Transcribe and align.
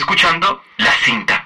escuchando 0.00 0.62
La 0.78 0.92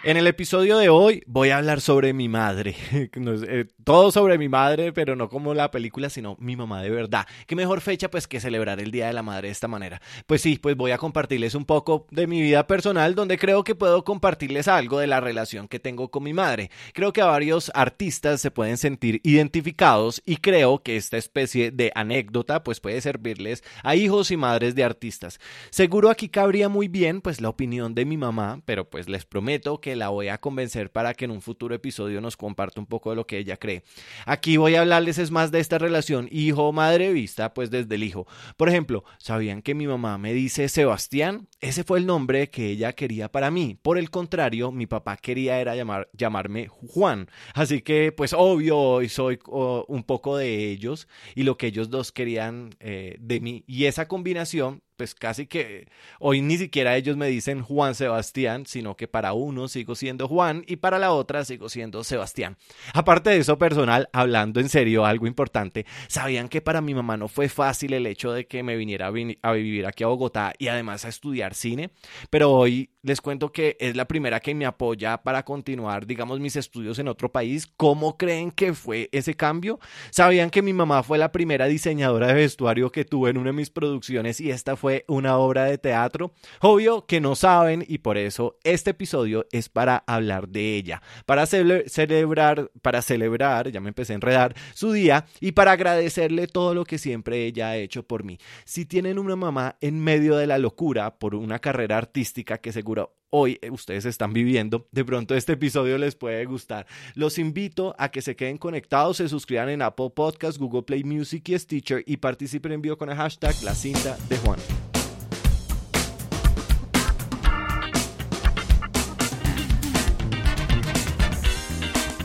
En 0.02 0.16
el 0.16 0.26
episodio 0.26 0.78
de 0.78 0.88
hoy 0.88 1.22
voy 1.26 1.50
a 1.50 1.58
hablar 1.58 1.80
sobre 1.80 2.12
mi 2.12 2.28
madre. 2.28 2.76
Eh, 3.46 3.66
todo 3.84 4.10
sobre 4.10 4.38
mi 4.38 4.48
madre, 4.48 4.92
pero 4.92 5.16
no 5.16 5.28
como 5.28 5.54
la 5.54 5.70
película, 5.70 6.10
sino 6.10 6.36
mi 6.40 6.56
mamá 6.56 6.82
de 6.82 6.90
verdad. 6.90 7.26
¿Qué 7.46 7.54
mejor 7.56 7.80
fecha 7.80 8.10
pues 8.10 8.26
que 8.26 8.40
celebrar 8.40 8.80
el 8.80 8.90
Día 8.90 9.06
de 9.06 9.12
la 9.12 9.22
Madre 9.22 9.48
de 9.48 9.52
esta 9.52 9.68
manera? 9.68 10.00
Pues 10.26 10.40
sí, 10.40 10.58
pues 10.60 10.76
voy 10.76 10.90
a 10.90 10.98
compartirles 10.98 11.54
un 11.54 11.64
poco 11.64 12.06
de 12.10 12.26
mi 12.26 12.42
vida 12.42 12.66
personal 12.66 13.14
donde 13.14 13.38
creo 13.38 13.64
que 13.64 13.74
puedo 13.74 14.04
compartirles 14.04 14.68
algo 14.68 14.98
de 14.98 15.06
la 15.06 15.20
relación 15.20 15.68
que 15.68 15.80
tengo 15.80 16.10
con 16.10 16.22
mi 16.22 16.32
madre. 16.32 16.70
Creo 16.92 17.12
que 17.12 17.22
varios 17.22 17.70
artistas 17.74 18.40
se 18.40 18.50
pueden 18.50 18.76
sentir 18.76 19.20
identificados 19.22 20.22
y 20.26 20.36
creo 20.36 20.82
que 20.82 20.96
esta 20.96 21.16
especie 21.16 21.70
de 21.70 21.92
anécdota 21.94 22.62
pues 22.62 22.80
puede 22.80 23.00
servirles 23.00 23.62
a 23.82 23.96
hijos 23.96 24.30
y 24.30 24.36
madres 24.36 24.74
de 24.74 24.84
artistas. 24.84 25.38
Seguro 25.70 26.10
aquí 26.10 26.28
cabría 26.28 26.68
muy 26.68 26.88
bien 26.88 27.20
pues 27.20 27.40
la 27.40 27.48
opinión 27.48 27.94
de 27.94 28.04
mi 28.04 28.16
mamá, 28.16 28.60
pero 28.64 28.88
pues 28.88 29.08
les 29.08 29.24
prometo 29.24 29.43
que 29.80 29.96
la 29.96 30.08
voy 30.08 30.28
a 30.28 30.38
convencer 30.38 30.90
para 30.90 31.14
que 31.14 31.26
en 31.26 31.30
un 31.30 31.42
futuro 31.42 31.74
episodio 31.74 32.20
nos 32.20 32.36
comparta 32.36 32.80
un 32.80 32.86
poco 32.86 33.10
de 33.10 33.16
lo 33.16 33.26
que 33.26 33.38
ella 33.38 33.56
cree. 33.56 33.82
Aquí 34.26 34.56
voy 34.56 34.74
a 34.74 34.80
hablarles 34.80 35.18
es 35.18 35.30
más 35.30 35.50
de 35.50 35.60
esta 35.60 35.78
relación 35.78 36.28
hijo-madre 36.30 37.12
vista 37.12 37.54
pues 37.54 37.70
desde 37.70 37.94
el 37.94 38.04
hijo. 38.04 38.26
Por 38.56 38.68
ejemplo, 38.68 39.04
¿sabían 39.18 39.62
que 39.62 39.74
mi 39.74 39.86
mamá 39.86 40.18
me 40.18 40.32
dice 40.32 40.68
Sebastián? 40.68 41.48
Ese 41.60 41.84
fue 41.84 41.98
el 41.98 42.06
nombre 42.06 42.50
que 42.50 42.70
ella 42.70 42.92
quería 42.94 43.30
para 43.30 43.50
mí. 43.50 43.78
Por 43.80 43.98
el 43.98 44.10
contrario, 44.10 44.72
mi 44.72 44.86
papá 44.86 45.16
quería 45.16 45.60
era 45.60 45.76
llamar, 45.76 46.08
llamarme 46.12 46.68
Juan. 46.68 47.28
Así 47.54 47.82
que 47.82 48.12
pues 48.12 48.32
obvio 48.32 48.78
hoy 48.78 49.08
soy 49.08 49.38
un 49.44 50.04
poco 50.04 50.36
de 50.36 50.70
ellos 50.70 51.08
y 51.34 51.42
lo 51.42 51.56
que 51.56 51.66
ellos 51.68 51.90
dos 51.90 52.12
querían 52.12 52.74
eh, 52.80 53.16
de 53.20 53.40
mí. 53.40 53.64
Y 53.66 53.84
esa 53.84 54.08
combinación 54.08 54.82
pues 54.96 55.14
casi 55.14 55.46
que 55.46 55.88
hoy 56.20 56.40
ni 56.40 56.56
siquiera 56.56 56.96
ellos 56.96 57.16
me 57.16 57.28
dicen 57.28 57.62
Juan 57.62 57.94
Sebastián, 57.94 58.64
sino 58.66 58.96
que 58.96 59.08
para 59.08 59.32
uno 59.32 59.68
sigo 59.68 59.94
siendo 59.94 60.28
Juan 60.28 60.64
y 60.66 60.76
para 60.76 60.98
la 60.98 61.12
otra 61.12 61.44
sigo 61.44 61.68
siendo 61.68 62.04
Sebastián. 62.04 62.56
Aparte 62.92 63.30
de 63.30 63.38
eso 63.38 63.58
personal, 63.58 64.08
hablando 64.12 64.60
en 64.60 64.68
serio, 64.68 65.04
algo 65.04 65.26
importante, 65.26 65.86
¿sabían 66.08 66.48
que 66.48 66.60
para 66.60 66.80
mi 66.80 66.94
mamá 66.94 67.16
no 67.16 67.28
fue 67.28 67.48
fácil 67.48 67.92
el 67.92 68.06
hecho 68.06 68.32
de 68.32 68.46
que 68.46 68.62
me 68.62 68.76
viniera 68.76 69.08
a, 69.08 69.52
vivir 69.52 69.86
aquí 69.86 70.04
a 70.04 70.08
Bogotá 70.08 70.52
y 70.58 70.68
además 70.68 71.04
a 71.04 71.08
estudiar 71.08 71.54
cine? 71.54 71.90
Pero 72.30 72.52
hoy 72.52 72.90
les 73.02 73.20
cuento 73.20 73.52
que 73.52 73.76
es 73.80 73.96
la 73.96 74.06
primera 74.06 74.40
que 74.40 74.54
me 74.54 74.66
apoya 74.66 75.18
para 75.18 75.44
continuar, 75.44 76.06
digamos, 76.06 76.40
mis 76.40 76.56
estudios 76.56 76.98
en 76.98 77.08
otro 77.08 77.30
país. 77.30 77.66
¿Cómo 77.76 78.16
creen 78.16 78.50
que 78.50 78.72
fue 78.74 79.08
ese 79.12 79.34
cambio? 79.34 79.78
¿Sabían 80.10 80.50
que 80.50 80.62
mi 80.62 80.72
mamá 80.72 81.02
fue 81.02 81.18
la 81.18 81.32
primera 81.32 81.66
diseñadora 81.66 82.28
de 82.28 82.34
vestuario 82.34 82.90
que 82.90 83.04
tuve 83.04 83.30
en 83.30 83.38
una 83.38 83.50
de 83.50 83.56
mis 83.56 83.70
producciones 83.70 84.40
y 84.40 84.50
esta 84.50 84.76
fue 84.76 84.83
fue 84.84 85.06
una 85.08 85.38
obra 85.38 85.64
de 85.64 85.78
teatro. 85.78 86.34
Obvio 86.60 87.06
que 87.06 87.18
no 87.18 87.36
saben 87.36 87.82
y 87.88 87.96
por 87.96 88.18
eso 88.18 88.58
este 88.64 88.90
episodio 88.90 89.46
es 89.50 89.70
para 89.70 90.04
hablar 90.06 90.46
de 90.48 90.76
ella, 90.76 91.00
para 91.24 91.46
celebrar, 91.46 92.70
para 92.82 93.00
celebrar, 93.00 93.70
ya 93.70 93.80
me 93.80 93.88
empecé 93.88 94.12
a 94.12 94.16
enredar, 94.16 94.54
su 94.74 94.92
día 94.92 95.24
y 95.40 95.52
para 95.52 95.72
agradecerle 95.72 96.48
todo 96.48 96.74
lo 96.74 96.84
que 96.84 96.98
siempre 96.98 97.46
ella 97.46 97.70
ha 97.70 97.76
hecho 97.78 98.02
por 98.02 98.24
mí. 98.24 98.36
Si 98.66 98.84
tienen 98.84 99.18
una 99.18 99.36
mamá 99.36 99.78
en 99.80 100.04
medio 100.04 100.36
de 100.36 100.48
la 100.48 100.58
locura 100.58 101.18
por 101.18 101.34
una 101.34 101.60
carrera 101.60 101.96
artística 101.96 102.58
que 102.58 102.70
seguro 102.70 103.14
hoy 103.36 103.58
ustedes 103.72 104.04
están 104.04 104.32
viviendo, 104.32 104.86
de 104.92 105.04
pronto 105.04 105.34
este 105.34 105.54
episodio 105.54 105.98
les 105.98 106.14
puede 106.14 106.44
gustar. 106.44 106.86
Los 107.16 107.38
invito 107.38 107.96
a 107.98 108.10
que 108.10 108.22
se 108.22 108.36
queden 108.36 108.58
conectados, 108.58 109.16
se 109.16 109.28
suscriban 109.28 109.68
en 109.70 109.82
Apple 109.82 110.10
Podcast, 110.14 110.56
Google 110.56 110.84
Play 110.84 111.02
Music 111.02 111.48
y 111.48 111.58
Stitcher 111.58 112.04
y 112.06 112.18
participen 112.18 112.70
en 112.72 112.82
vivo 112.82 112.96
con 112.96 113.10
el 113.10 113.16
hashtag 113.16 113.56
La 113.64 113.74
Cinta 113.74 114.16
de 114.28 114.38
Juan. 114.38 114.60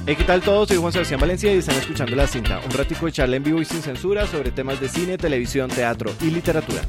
¿qué 0.06 0.24
tal 0.24 0.42
todos? 0.42 0.68
Soy 0.68 0.78
Juan 0.78 0.92
Sebastián 0.92 1.20
Valencia 1.20 1.54
y 1.54 1.60
están 1.60 1.76
escuchando 1.76 2.16
La 2.16 2.26
Cinta, 2.26 2.60
un 2.66 2.72
ratico 2.72 3.06
de 3.06 3.12
charla 3.12 3.36
en 3.36 3.44
vivo 3.44 3.62
y 3.62 3.66
sin 3.66 3.81
censura 3.81 4.25
sobre 4.25 4.52
temas 4.52 4.80
de 4.80 4.90
cine, 4.90 5.18
televisión, 5.18 5.69
teatro 5.69 6.12
y 6.22 6.31
literatura. 6.31 6.81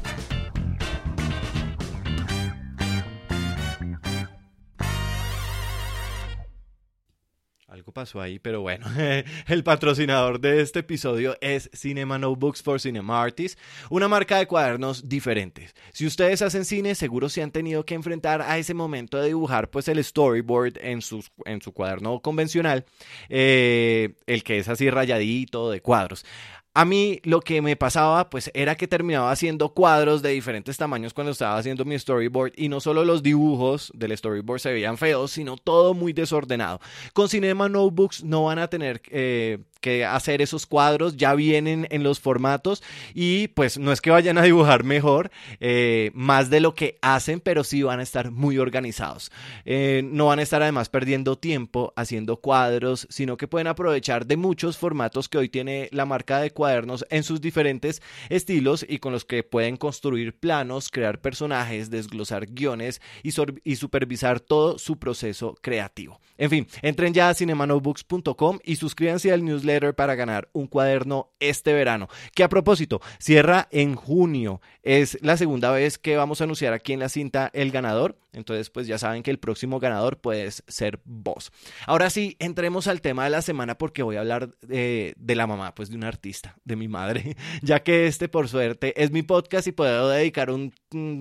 Pasó 7.93 8.21
ahí, 8.21 8.39
pero 8.39 8.61
bueno, 8.61 8.87
el 9.49 9.65
patrocinador 9.65 10.41
de 10.41 10.61
este 10.61 10.81
episodio 10.81 11.37
es 11.41 11.71
Cinema 11.73 12.19
Notebooks 12.19 12.63
for 12.63 12.81
Cinema 12.81 13.23
Artists, 13.23 13.61
una 13.89 14.09
marca 14.09 14.39
de 14.39 14.47
cuadernos 14.47 15.09
diferentes. 15.09 15.75
Si 15.93 16.07
ustedes 16.07 16.43
hacen 16.43 16.65
cine, 16.65 16.95
seguro 16.95 17.29
se 17.29 17.43
han 17.43 17.51
tenido 17.51 17.85
que 17.85 17.95
enfrentar 17.95 18.43
a 18.43 18.59
ese 18.59 18.75
momento 18.75 19.19
de 19.19 19.29
dibujar 19.29 19.71
pues 19.71 19.89
el 19.89 20.03
storyboard 20.03 20.79
en, 20.81 21.01
en 21.45 21.61
su 21.61 21.73
cuaderno 21.73 22.21
convencional, 22.21 22.85
eh, 23.29 24.15
el 24.27 24.45
que 24.45 24.59
es 24.59 24.69
así 24.69 24.91
rayadito 24.91 25.71
de 25.71 25.81
cuadros. 25.81 26.25
A 26.73 26.85
mí 26.85 27.21
lo 27.25 27.41
que 27.41 27.63
me 27.63 27.75
pasaba 27.75 28.31
pues 28.31 28.49
era 28.55 28.77
que 28.77 28.87
terminaba 28.87 29.33
haciendo 29.33 29.71
cuadros 29.75 30.23
de 30.23 30.31
diferentes 30.31 30.77
tamaños 30.77 31.13
cuando 31.13 31.33
estaba 31.33 31.59
haciendo 31.59 31.85
mi 31.85 31.99
storyboard 31.99 32.53
y 32.57 32.69
no 32.69 32.81
solo 32.81 33.05
los 33.05 33.25
dibujos 33.25 33.91
del 33.93 34.17
storyboard 34.17 34.61
se 34.61 34.73
veían 34.73 34.97
feos, 34.97 35.33
sino 35.33 35.57
todo 35.57 35.95
muy 35.95 36.13
desordenado. 36.13 36.81
Con 37.13 37.29
Cinema 37.29 37.69
Notebooks 37.69 38.23
no 38.23 38.45
van 38.45 38.61
a 38.61 38.69
tener 38.69 39.03
eh, 39.11 39.59
que 39.81 40.05
hacer 40.05 40.43
esos 40.43 40.67
cuadros, 40.67 41.17
ya 41.17 41.35
vienen 41.35 41.87
en 41.91 42.03
los 42.03 42.21
formatos 42.21 42.83
y 43.15 43.49
pues 43.49 43.79
no 43.79 43.93
es 43.93 44.01
que 44.01 44.11
vayan 44.11 44.39
a 44.39 44.43
dibujar 44.43 44.85
mejor, 44.85 45.31
eh, 45.59 46.11
más 46.15 46.51
de 46.51 46.61
lo 46.61 46.75
que 46.75 46.99
hacen, 47.03 47.41
pero 47.41 47.65
sí 47.65 47.83
van 47.83 48.01
a 48.01 48.03
estar 48.03 48.31
muy 48.31 48.59
organizados. 48.59 49.31
Eh, 49.65 50.03
no 50.05 50.27
van 50.27 50.39
a 50.39 50.43
estar 50.43 50.63
además 50.63 50.89
perdiendo 50.89 51.37
tiempo 51.37 51.93
haciendo 51.97 52.37
cuadros, 52.37 53.07
sino 53.11 53.37
que 53.37 53.49
pueden 53.49 53.67
aprovechar 53.67 54.27
de 54.27 54.37
muchos 54.37 54.79
formatos 54.79 55.29
que 55.29 55.39
hoy 55.39 55.49
tiene 55.49 55.89
la 55.93 56.07
marca 56.07 56.41
de 56.41 56.51
cuadernos 56.51 57.05
en 57.11 57.23
sus 57.23 57.41
diferentes 57.41 58.03
estilos 58.29 58.85
y 58.89 58.99
con 58.99 59.13
los 59.13 59.25
que 59.25 59.43
pueden 59.43 59.77
construir 59.77 60.39
planos, 60.39 60.91
crear 60.91 61.21
personajes, 61.21 61.91
desglosar 61.91 62.47
guiones 62.47 63.01
y, 63.23 63.33
y 63.65 63.77
supervisar 63.77 64.41
todo 64.41 64.79
su 64.79 64.99
proceso 64.99 65.57
creativo. 65.61 66.21
En 66.41 66.49
fin, 66.49 66.67
entren 66.81 67.13
ya 67.13 67.29
a 67.29 67.35
cinemanotebooks.com 67.35 68.61
y 68.65 68.77
suscríbanse 68.77 69.31
al 69.31 69.45
newsletter 69.45 69.95
para 69.95 70.15
ganar 70.15 70.49
un 70.55 70.69
cuaderno 70.69 71.35
este 71.39 71.75
verano. 71.75 72.09
Que 72.35 72.43
a 72.43 72.49
propósito, 72.49 73.03
cierra 73.19 73.69
en 73.71 73.95
junio. 73.95 74.63
Es 74.83 75.19
la 75.21 75.37
segunda 75.37 75.71
vez 75.71 75.99
que 75.99 76.17
vamos 76.17 76.41
a 76.41 76.45
anunciar 76.45 76.73
aquí 76.73 76.95
en 76.95 77.01
la 77.01 77.11
cinta 77.11 77.51
el 77.53 77.71
ganador. 77.71 78.17
Entonces, 78.33 78.71
pues 78.71 78.87
ya 78.87 78.97
saben 78.97 79.23
que 79.23 79.31
el 79.31 79.39
próximo 79.39 79.81
ganador 79.81 80.19
puede 80.19 80.51
ser 80.51 81.01
vos. 81.05 81.51
Ahora 81.87 82.11
sí, 82.11 82.37
entremos 82.39 82.87
al 82.87 83.01
tema 83.01 83.25
de 83.25 83.31
la 83.31 83.43
semana 83.43 83.77
porque 83.77 84.03
voy 84.03 84.17
a 84.17 84.21
hablar 84.21 84.57
de, 84.61 85.15
la 85.19 85.47
mamá, 85.47 85.75
pues 85.75 85.91
de 85.91 85.97
un 85.97 86.05
artista, 86.05 86.57
de 86.65 86.77
mi 86.77 86.89
madre, 86.89 87.37
ya 87.63 87.83
que 87.83 88.07
este, 88.07 88.29
por 88.29 88.49
suerte, 88.49 88.95
es 89.03 89.11
mi 89.11 89.23
podcast 89.23 89.67
y 89.67 89.73
puedo 89.73 90.09
dedicar 90.09 90.51
un, 90.51 90.73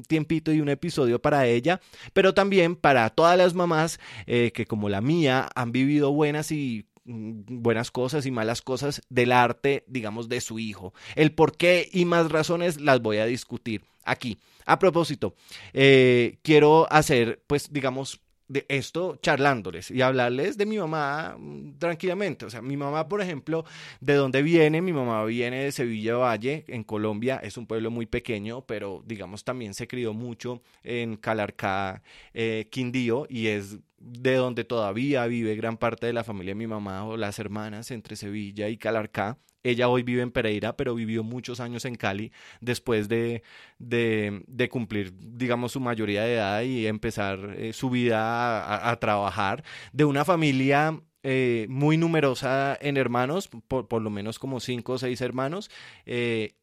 tiempito 0.08 0.52
y 0.52 0.62
un 0.62 0.70
episodio 0.70 1.20
para 1.20 1.46
ella, 1.48 1.82
pero 2.14 2.34
también 2.34 2.76
para 2.76 3.10
todas 3.10 3.38
las 3.38 3.54
mamás 3.54 4.00
eh, 4.28 4.52
que 4.54 4.66
como 4.66 4.88
la 4.88 5.02
mía 5.10 5.50
han 5.56 5.72
vivido 5.72 6.12
buenas 6.12 6.52
y 6.52 6.86
Mm, 7.10 7.64
buenas 7.64 7.90
cosas 7.90 8.28
y 8.28 8.32
malas 8.32 8.62
cosas 8.62 9.02
del 9.10 9.32
arte, 9.32 9.84
digamos, 9.88 10.30
de 10.30 10.42
su 10.42 10.60
hijo. 10.60 10.94
El 11.16 11.34
por 11.34 11.58
qué 11.58 11.90
y 11.92 12.06
más 12.06 12.32
razones 12.32 12.80
las 12.80 13.02
voy 13.02 13.18
a 13.18 13.26
discutir 13.26 13.84
aquí. 14.04 14.40
A 14.68 14.78
propósito, 14.78 15.34
eh, 15.74 16.38
quiero 16.44 16.92
hacer, 16.92 17.42
pues, 17.48 17.74
digamos, 17.74 18.22
de 18.48 18.66
esto 18.68 19.16
charlándoles 19.22 19.92
y 19.92 20.02
hablarles 20.02 20.58
de 20.58 20.66
mi 20.68 20.78
mamá 20.78 21.36
mm, 21.38 21.80
tranquilamente. 21.80 22.46
O 22.46 22.50
sea, 22.52 22.62
mi 22.62 22.78
mamá, 22.78 23.08
por 23.08 23.22
ejemplo, 23.22 23.66
¿de 24.02 24.14
dónde 24.14 24.44
viene? 24.44 24.82
Mi 24.82 24.94
mamá 24.94 25.26
viene 25.26 25.64
de 25.64 25.72
Sevilla 25.72 26.16
Valle, 26.18 26.66
en 26.68 26.84
Colombia. 26.84 27.40
Es 27.42 27.58
un 27.58 27.66
pueblo 27.66 27.90
muy 27.90 28.06
pequeño, 28.06 28.62
pero 28.68 29.04
digamos 29.06 29.44
también 29.44 29.74
se 29.74 29.88
crió 29.88 30.14
mucho 30.14 30.62
en 30.84 31.16
Calarcá, 31.18 32.04
eh, 32.36 32.68
Quindío, 32.70 33.26
y 33.30 33.48
es 33.48 33.80
de 34.00 34.36
donde 34.36 34.64
todavía 34.64 35.26
vive 35.28 35.56
gran 35.56 35.78
parte 35.78 36.08
de 36.08 36.14
la 36.14 36.24
familia 36.24 36.52
de 36.52 36.60
mi 36.60 36.68
mamá 36.68 37.04
o 37.06 37.18
las 37.18 37.40
hermanas 37.40 37.92
entre 37.92 38.16
Sevilla 38.16 38.70
y 38.70 38.78
Calarcá. 38.78 39.38
Ella 39.62 39.90
hoy 39.90 40.04
vive 40.04 40.22
en 40.22 40.32
Pereira, 40.32 40.78
pero 40.78 40.96
vivió 40.96 41.24
muchos 41.24 41.60
años 41.60 41.84
en 41.84 41.96
Cali 41.96 42.32
después 42.62 43.10
de, 43.10 43.44
de, 43.78 44.70
cumplir, 44.70 45.14
digamos, 45.18 45.74
su 45.74 45.82
mayoría 45.82 46.24
de 46.24 46.36
edad 46.36 46.62
y 46.62 46.88
empezar 46.88 47.56
eh, 47.58 47.74
su 47.74 47.90
vida 47.90 48.90
a, 48.90 49.00
trabajar. 49.00 49.64
De 49.92 50.06
una 50.06 50.24
familia 50.24 51.02
eh, 51.24 51.68
muy 51.70 51.98
numerosa 51.98 52.78
en 52.80 52.96
hermanos, 52.96 53.50
por, 53.68 54.02
lo 54.02 54.10
menos 54.10 54.40
como 54.40 54.62
cinco 54.62 54.94
o 54.94 54.98
seis 54.98 55.20
hermanos. 55.20 55.70
Eh, 56.06 56.54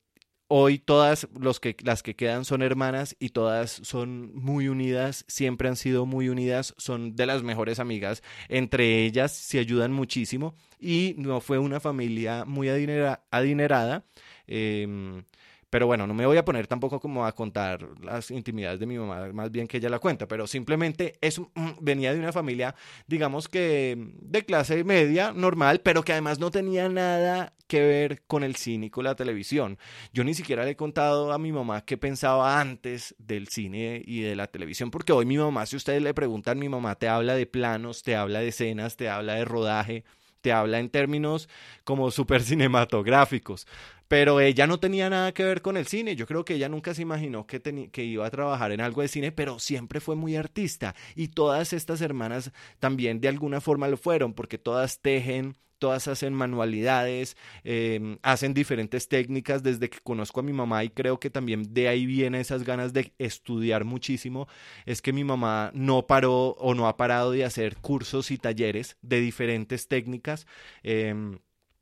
hoy 0.48 0.78
todas 0.78 1.28
los 1.38 1.60
que, 1.60 1.76
las 1.82 2.02
que 2.02 2.14
quedan 2.14 2.44
son 2.44 2.62
hermanas 2.62 3.16
y 3.18 3.30
todas 3.30 3.70
son 3.70 4.34
muy 4.34 4.68
unidas, 4.68 5.24
siempre 5.28 5.68
han 5.68 5.76
sido 5.76 6.06
muy 6.06 6.28
unidas, 6.28 6.74
son 6.76 7.16
de 7.16 7.26
las 7.26 7.42
mejores 7.42 7.78
amigas. 7.78 8.22
Entre 8.48 9.04
ellas 9.04 9.32
se 9.32 9.58
ayudan 9.58 9.92
muchísimo 9.92 10.54
y 10.80 11.14
no 11.18 11.40
fue 11.40 11.58
una 11.58 11.80
familia 11.80 12.44
muy 12.44 12.68
adinerada. 12.68 14.04
Em, 14.46 15.24
pero 15.70 15.86
bueno, 15.86 16.06
no 16.06 16.14
me 16.14 16.26
voy 16.26 16.36
a 16.36 16.44
poner 16.44 16.66
tampoco 16.66 17.00
como 17.00 17.26
a 17.26 17.32
contar 17.32 17.86
las 18.00 18.30
intimidades 18.30 18.78
de 18.78 18.86
mi 18.86 18.98
mamá, 18.98 19.32
más 19.32 19.50
bien 19.50 19.66
que 19.66 19.78
ella 19.78 19.88
la 19.88 19.98
cuenta, 19.98 20.28
pero 20.28 20.46
simplemente 20.46 21.18
es, 21.20 21.40
venía 21.80 22.12
de 22.12 22.20
una 22.20 22.32
familia, 22.32 22.74
digamos 23.06 23.48
que 23.48 23.96
de 24.20 24.44
clase 24.44 24.84
media, 24.84 25.32
normal, 25.32 25.80
pero 25.80 26.02
que 26.02 26.12
además 26.12 26.38
no 26.38 26.50
tenía 26.50 26.88
nada 26.88 27.52
que 27.66 27.80
ver 27.80 28.22
con 28.26 28.44
el 28.44 28.54
cine 28.54 28.86
y 28.86 28.90
con 28.90 29.04
la 29.04 29.16
televisión. 29.16 29.78
Yo 30.12 30.22
ni 30.22 30.34
siquiera 30.34 30.64
le 30.64 30.70
he 30.70 30.76
contado 30.76 31.32
a 31.32 31.38
mi 31.38 31.50
mamá 31.50 31.84
qué 31.84 31.96
pensaba 31.96 32.60
antes 32.60 33.16
del 33.18 33.48
cine 33.48 34.02
y 34.04 34.20
de 34.20 34.36
la 34.36 34.46
televisión, 34.46 34.90
porque 34.90 35.12
hoy 35.12 35.26
mi 35.26 35.36
mamá, 35.36 35.66
si 35.66 35.76
ustedes 35.76 36.00
le 36.00 36.14
preguntan, 36.14 36.58
mi 36.60 36.68
mamá 36.68 36.94
te 36.94 37.08
habla 37.08 37.34
de 37.34 37.46
planos, 37.46 38.02
te 38.02 38.14
habla 38.14 38.40
de 38.40 38.48
escenas, 38.48 38.96
te 38.96 39.08
habla 39.08 39.34
de 39.34 39.44
rodaje 39.44 40.04
te 40.46 40.52
habla 40.52 40.78
en 40.78 40.90
términos 40.90 41.48
como 41.82 42.12
súper 42.12 42.40
cinematográficos. 42.40 43.66
Pero 44.06 44.38
ella 44.38 44.68
no 44.68 44.78
tenía 44.78 45.10
nada 45.10 45.34
que 45.34 45.42
ver 45.42 45.60
con 45.60 45.76
el 45.76 45.88
cine. 45.88 46.14
Yo 46.14 46.24
creo 46.24 46.44
que 46.44 46.54
ella 46.54 46.68
nunca 46.68 46.94
se 46.94 47.02
imaginó 47.02 47.48
que, 47.48 47.60
que 47.90 48.04
iba 48.04 48.24
a 48.24 48.30
trabajar 48.30 48.70
en 48.70 48.80
algo 48.80 49.02
de 49.02 49.08
cine, 49.08 49.32
pero 49.32 49.58
siempre 49.58 49.98
fue 49.98 50.14
muy 50.14 50.36
artista. 50.36 50.94
Y 51.16 51.28
todas 51.28 51.72
estas 51.72 52.00
hermanas 52.00 52.52
también 52.78 53.20
de 53.20 53.26
alguna 53.26 53.60
forma 53.60 53.88
lo 53.88 53.96
fueron, 53.96 54.34
porque 54.34 54.56
todas 54.56 55.00
tejen, 55.00 55.56
todas 55.78 56.08
hacen 56.08 56.34
manualidades, 56.34 57.36
em, 57.64 58.18
hacen 58.22 58.54
diferentes 58.54 59.08
técnicas 59.08 59.62
desde 59.62 59.90
que 59.90 59.98
conozco 60.02 60.40
a 60.40 60.42
mi 60.42 60.52
mamá 60.52 60.84
y 60.84 60.90
creo 60.90 61.20
que 61.20 61.30
también 61.30 61.74
de 61.74 61.88
ahí 61.88 62.06
viene 62.06 62.40
esas 62.40 62.64
ganas 62.64 62.92
de 62.92 63.12
estudiar 63.18 63.84
muchísimo, 63.84 64.48
es 64.86 65.02
que 65.02 65.12
mi 65.12 65.24
mamá 65.24 65.70
no 65.74 66.06
paró 66.06 66.56
o 66.58 66.74
no 66.74 66.88
ha 66.88 66.96
parado 66.96 67.32
de 67.32 67.44
hacer 67.44 67.76
cursos 67.76 68.30
y 68.30 68.38
talleres 68.38 68.96
de 69.02 69.20
diferentes 69.20 69.88
técnicas. 69.88 70.46
Em, 70.82 71.38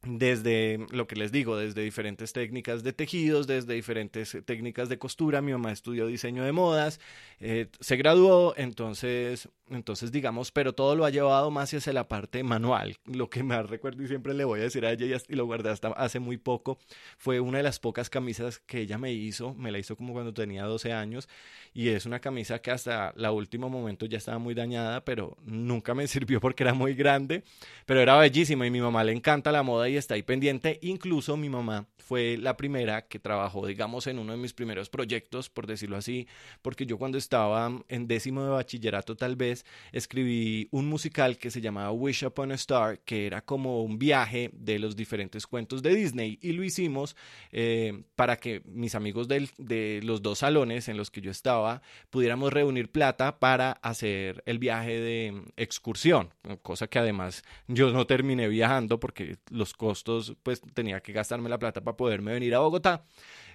desde 0.06 0.86
lo 0.90 1.06
que 1.06 1.16
les 1.16 1.32
digo, 1.32 1.56
desde 1.56 1.82
diferentes 1.82 2.32
técnicas 2.32 2.82
de 2.82 2.92
tejidos, 2.92 3.46
desde 3.46 3.74
diferentes 3.74 4.36
técnicas 4.44 4.88
de 4.88 4.98
costura. 4.98 5.40
Mi 5.40 5.52
mamá 5.52 5.72
estudió 5.72 6.06
diseño 6.06 6.44
de 6.44 6.52
modas, 6.52 7.00
eh, 7.40 7.68
se 7.80 7.96
graduó, 7.96 8.54
entonces, 8.56 9.48
entonces 9.70 10.12
digamos, 10.12 10.50
pero 10.50 10.74
todo 10.74 10.96
lo 10.96 11.04
ha 11.04 11.10
llevado 11.10 11.50
más 11.50 11.72
hacia 11.72 11.92
la 11.92 12.08
parte 12.08 12.42
manual. 12.42 12.96
Lo 13.04 13.30
que 13.30 13.42
más 13.42 13.68
recuerdo 13.68 14.02
y 14.02 14.08
siempre 14.08 14.34
le 14.34 14.44
voy 14.44 14.60
a 14.60 14.64
decir 14.64 14.84
a 14.84 14.92
ella 14.92 15.18
y 15.28 15.34
lo 15.34 15.46
guardé 15.46 15.70
hasta 15.70 15.88
hace 15.88 16.20
muy 16.20 16.36
poco, 16.36 16.78
fue 17.18 17.40
una 17.40 17.58
de 17.58 17.64
las 17.64 17.78
pocas 17.78 18.10
camisas 18.10 18.58
que 18.58 18.80
ella 18.80 18.98
me 18.98 19.12
hizo, 19.12 19.54
me 19.54 19.72
la 19.72 19.78
hizo 19.78 19.96
como 19.96 20.12
cuando 20.12 20.34
tenía 20.34 20.64
12 20.64 20.92
años 20.92 21.28
y 21.72 21.88
es 21.88 22.06
una 22.06 22.20
camisa 22.20 22.60
que 22.60 22.70
hasta 22.70 23.12
la 23.16 23.32
último 23.32 23.68
momento 23.68 24.06
ya 24.06 24.18
estaba 24.18 24.38
muy 24.38 24.54
dañada, 24.54 25.04
pero 25.04 25.36
nunca 25.44 25.94
me 25.94 26.06
sirvió 26.08 26.40
porque 26.40 26.62
era 26.62 26.74
muy 26.74 26.94
grande, 26.94 27.42
pero 27.86 28.00
era 28.00 28.16
bellísima 28.16 28.66
y 28.66 28.70
mi 28.70 28.80
mamá 28.80 29.04
le 29.04 29.12
encanta 29.12 29.52
la 29.52 29.62
moda 29.62 29.88
y 29.88 29.96
está 29.96 30.14
ahí 30.14 30.22
pendiente. 30.22 30.78
Incluso 30.82 31.36
mi 31.36 31.48
mamá 31.48 31.86
fue 31.98 32.36
la 32.36 32.56
primera 32.56 33.06
que 33.06 33.18
trabajó, 33.18 33.66
digamos, 33.66 34.06
en 34.06 34.18
uno 34.18 34.32
de 34.32 34.38
mis 34.38 34.52
primeros 34.52 34.90
proyectos, 34.90 35.48
por 35.48 35.66
decirlo 35.66 35.96
así, 35.96 36.28
porque 36.62 36.86
yo 36.86 36.98
cuando 36.98 37.18
estaba 37.18 37.70
en 37.88 38.06
décimo 38.06 38.44
de 38.44 38.50
bachillerato 38.50 39.16
tal 39.16 39.36
vez, 39.36 39.53
escribí 39.92 40.68
un 40.70 40.88
musical 40.88 41.38
que 41.38 41.50
se 41.50 41.60
llamaba 41.60 41.92
Wish 41.92 42.24
Upon 42.24 42.52
a 42.52 42.54
Star, 42.54 43.00
que 43.00 43.26
era 43.26 43.42
como 43.42 43.82
un 43.82 43.98
viaje 43.98 44.50
de 44.52 44.78
los 44.78 44.96
diferentes 44.96 45.46
cuentos 45.46 45.82
de 45.82 45.94
Disney 45.94 46.38
y 46.40 46.52
lo 46.52 46.64
hicimos 46.64 47.16
eh, 47.52 48.04
para 48.16 48.36
que 48.36 48.62
mis 48.64 48.94
amigos 48.94 49.28
de 49.28 50.00
los 50.02 50.22
dos 50.22 50.38
salones 50.38 50.88
en 50.88 50.96
los 50.96 51.10
que 51.10 51.20
yo 51.20 51.30
estaba 51.30 51.82
pudiéramos 52.10 52.52
reunir 52.52 52.90
plata 52.90 53.38
para 53.38 53.72
hacer 53.72 54.42
el 54.46 54.58
viaje 54.58 54.98
de 55.00 55.42
excursión, 55.56 56.32
cosa 56.62 56.86
que 56.86 56.98
además 56.98 57.42
yo 57.68 57.90
no 57.90 58.06
terminé 58.06 58.48
viajando 58.48 59.00
porque 59.00 59.36
los 59.50 59.74
costos, 59.74 60.36
pues 60.42 60.60
tenía 60.74 61.00
que 61.00 61.12
gastarme 61.12 61.48
la 61.48 61.58
plata 61.58 61.82
para 61.82 61.96
poderme 61.96 62.32
venir 62.32 62.54
a 62.54 62.60
Bogotá. 62.60 63.04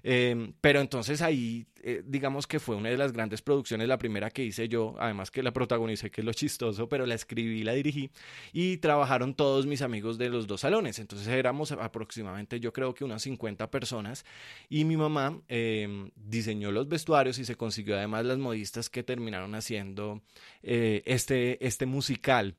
Em, 0.03 0.53
pero 0.61 0.81
entonces 0.81 1.21
ahí, 1.21 1.65
eh, 1.81 2.03
digamos 2.05 2.47
que 2.47 2.59
fue 2.59 2.75
una 2.75 2.89
de 2.89 2.97
las 2.97 3.11
grandes 3.11 3.41
producciones, 3.41 3.87
la 3.87 3.97
primera 3.97 4.29
que 4.29 4.43
hice 4.43 4.67
yo, 4.69 4.95
además 4.99 5.31
que 5.31 5.43
la 5.43 5.51
protagonicé, 5.51 6.11
que 6.11 6.21
es 6.21 6.25
lo 6.25 6.33
chistoso, 6.33 6.89
pero 6.89 7.05
la 7.05 7.15
escribí, 7.15 7.63
la 7.63 7.73
dirigí 7.73 8.11
y 8.53 8.77
trabajaron 8.77 9.33
todos 9.33 9.65
mis 9.65 9.81
amigos 9.81 10.17
de 10.17 10.29
los 10.29 10.47
dos 10.47 10.61
salones. 10.61 10.99
Entonces 10.99 11.27
éramos 11.27 11.71
aproximadamente, 11.71 12.59
yo 12.59 12.73
creo 12.73 12.93
que 12.93 13.03
unas 13.03 13.21
50 13.23 13.69
personas 13.71 14.25
y 14.69 14.85
mi 14.85 14.97
mamá 14.97 15.41
em, 15.47 16.11
diseñó 16.15 16.71
los 16.71 16.87
vestuarios 16.87 17.39
y 17.39 17.45
se 17.45 17.55
consiguió 17.55 17.97
además 17.97 18.25
las 18.25 18.37
modistas 18.37 18.89
que 18.89 19.03
terminaron 19.03 19.55
haciendo 19.55 20.21
eh, 20.63 21.03
este, 21.05 21.65
este 21.65 21.85
musical. 21.85 22.55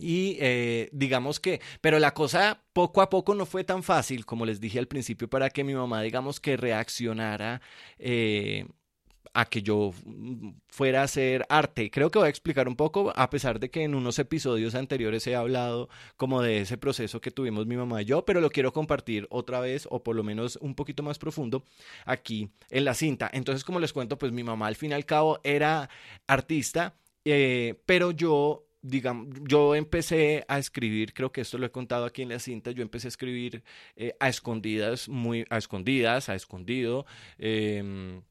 Y 0.00 0.36
eh, 0.40 0.88
digamos 0.92 1.40
que, 1.40 1.60
pero 1.80 1.98
la 1.98 2.14
cosa 2.14 2.62
poco 2.72 3.02
a 3.02 3.10
poco 3.10 3.34
no 3.34 3.46
fue 3.46 3.64
tan 3.64 3.82
fácil, 3.82 4.24
como 4.26 4.46
les 4.46 4.60
dije 4.60 4.78
al 4.78 4.88
principio, 4.88 5.28
para 5.28 5.50
que 5.50 5.64
mi 5.64 5.74
mamá, 5.74 6.02
digamos 6.02 6.40
que 6.40 6.56
reaccionara 6.56 7.60
eh, 7.98 8.66
a 9.32 9.44
que 9.44 9.62
yo 9.62 9.92
fuera 10.68 11.00
a 11.00 11.04
hacer 11.04 11.46
arte. 11.48 11.90
Creo 11.90 12.10
que 12.10 12.18
voy 12.18 12.26
a 12.26 12.30
explicar 12.30 12.68
un 12.68 12.76
poco, 12.76 13.12
a 13.14 13.30
pesar 13.30 13.60
de 13.60 13.70
que 13.70 13.84
en 13.84 13.94
unos 13.94 14.18
episodios 14.18 14.74
anteriores 14.74 15.26
he 15.26 15.36
hablado 15.36 15.88
como 16.16 16.42
de 16.42 16.60
ese 16.60 16.78
proceso 16.78 17.20
que 17.20 17.30
tuvimos 17.30 17.66
mi 17.66 17.76
mamá 17.76 18.02
y 18.02 18.06
yo, 18.06 18.24
pero 18.24 18.40
lo 18.40 18.50
quiero 18.50 18.72
compartir 18.72 19.26
otra 19.30 19.60
vez 19.60 19.86
o 19.90 20.02
por 20.02 20.16
lo 20.16 20.22
menos 20.22 20.56
un 20.60 20.74
poquito 20.74 21.02
más 21.02 21.18
profundo 21.18 21.64
aquí 22.04 22.50
en 22.70 22.84
la 22.84 22.94
cinta. 22.94 23.30
Entonces, 23.32 23.64
como 23.64 23.80
les 23.80 23.92
cuento, 23.92 24.18
pues 24.18 24.32
mi 24.32 24.42
mamá 24.42 24.66
al 24.66 24.76
fin 24.76 24.90
y 24.90 24.94
al 24.94 25.06
cabo 25.06 25.40
era 25.44 25.88
artista, 26.26 26.94
eh, 27.24 27.80
pero 27.86 28.10
yo 28.10 28.66
digamos, 28.82 29.28
yo 29.42 29.74
empecé 29.74 30.44
a 30.48 30.58
escribir, 30.58 31.12
creo 31.12 31.32
que 31.32 31.42
esto 31.42 31.58
lo 31.58 31.66
he 31.66 31.70
contado 31.70 32.04
aquí 32.04 32.22
en 32.22 32.30
la 32.30 32.38
cinta, 32.38 32.70
yo 32.70 32.82
empecé 32.82 33.08
a 33.08 33.10
escribir 33.10 33.62
eh, 33.96 34.14
a 34.20 34.28
escondidas, 34.28 35.08
muy 35.08 35.44
a 35.50 35.58
escondidas, 35.58 36.28
a 36.28 36.34
escondido, 36.34 37.06
em, 37.38 38.22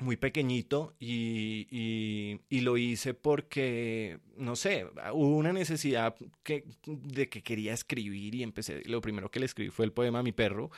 muy 0.00 0.16
pequeñito 0.16 0.94
y, 1.00 2.38
y, 2.48 2.60
lo 2.60 2.76
hice 2.76 3.14
porque, 3.14 4.18
no 4.36 4.54
sé, 4.54 4.86
hubo 5.12 5.36
una 5.36 5.52
necesidad 5.52 6.14
que, 6.44 6.64
de 6.86 7.28
que 7.28 7.42
quería 7.42 7.74
escribir 7.74 8.34
y 8.34 8.42
empecé, 8.42 8.82
lo 8.84 9.00
primero 9.00 9.30
que 9.30 9.40
le 9.40 9.46
escribí 9.46 9.70
fue 9.70 9.86
el 9.86 9.92
poema 9.92 10.22
Mi 10.22 10.32
perro 10.32 10.70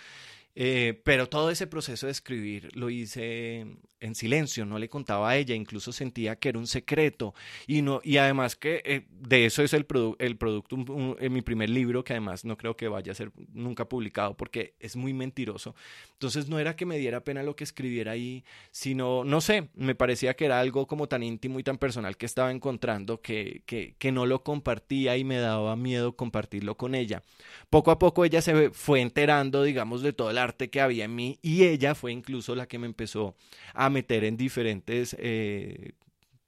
eh, 0.54 1.00
pero 1.04 1.28
todo 1.28 1.50
ese 1.50 1.66
proceso 1.66 2.06
de 2.06 2.12
escribir 2.12 2.74
lo 2.76 2.90
hice 2.90 3.66
en 4.00 4.14
silencio, 4.14 4.64
no 4.64 4.78
le 4.78 4.88
contaba 4.88 5.30
a 5.30 5.36
ella, 5.36 5.54
incluso 5.54 5.92
sentía 5.92 6.36
que 6.36 6.48
era 6.48 6.58
un 6.58 6.66
secreto 6.66 7.34
y 7.66 7.82
no 7.82 8.00
y 8.02 8.16
además 8.16 8.56
que 8.56 8.82
eh, 8.84 9.06
de 9.10 9.44
eso 9.44 9.62
es 9.62 9.74
el, 9.74 9.86
el 10.18 10.36
producto 10.38 10.76
en 11.18 11.32
mi 11.32 11.42
primer 11.42 11.68
libro 11.68 12.02
que 12.02 12.14
además 12.14 12.44
no 12.44 12.56
creo 12.56 12.76
que 12.76 12.88
vaya 12.88 13.12
a 13.12 13.14
ser 13.14 13.30
nunca 13.52 13.88
publicado 13.88 14.36
porque 14.36 14.74
es 14.80 14.96
muy 14.96 15.12
mentiroso. 15.12 15.74
Entonces 16.12 16.48
no 16.48 16.58
era 16.58 16.76
que 16.76 16.86
me 16.86 16.98
diera 16.98 17.24
pena 17.24 17.42
lo 17.42 17.56
que 17.56 17.64
escribiera 17.64 18.12
ahí, 18.12 18.44
sino 18.70 19.22
no 19.24 19.40
sé, 19.40 19.68
me 19.74 19.94
parecía 19.94 20.34
que 20.34 20.46
era 20.46 20.60
algo 20.60 20.86
como 20.86 21.06
tan 21.06 21.22
íntimo 21.22 21.60
y 21.60 21.62
tan 21.62 21.78
personal 21.78 22.16
que 22.16 22.26
estaba 22.26 22.50
encontrando 22.50 23.20
que, 23.20 23.62
que, 23.66 23.94
que 23.98 24.12
no 24.12 24.26
lo 24.26 24.42
compartía 24.42 25.16
y 25.16 25.24
me 25.24 25.36
daba 25.36 25.76
miedo 25.76 26.16
compartirlo 26.16 26.76
con 26.76 26.94
ella. 26.94 27.22
Poco 27.68 27.90
a 27.90 27.98
poco 27.98 28.24
ella 28.24 28.40
se 28.42 28.70
fue 28.70 29.00
enterando, 29.00 29.62
digamos, 29.62 30.02
de 30.02 30.12
todo 30.12 30.30
el 30.30 30.38
arte 30.40 30.70
que 30.70 30.80
había 30.80 31.04
en 31.04 31.14
mí 31.14 31.38
y 31.42 31.64
ella 31.64 31.94
fue 31.94 32.12
incluso 32.12 32.54
la 32.54 32.66
que 32.66 32.78
me 32.78 32.86
empezó 32.86 33.36
a 33.74 33.90
meter 33.90 34.24
en 34.24 34.36
diferentes 34.36 35.16
eh, 35.18 35.92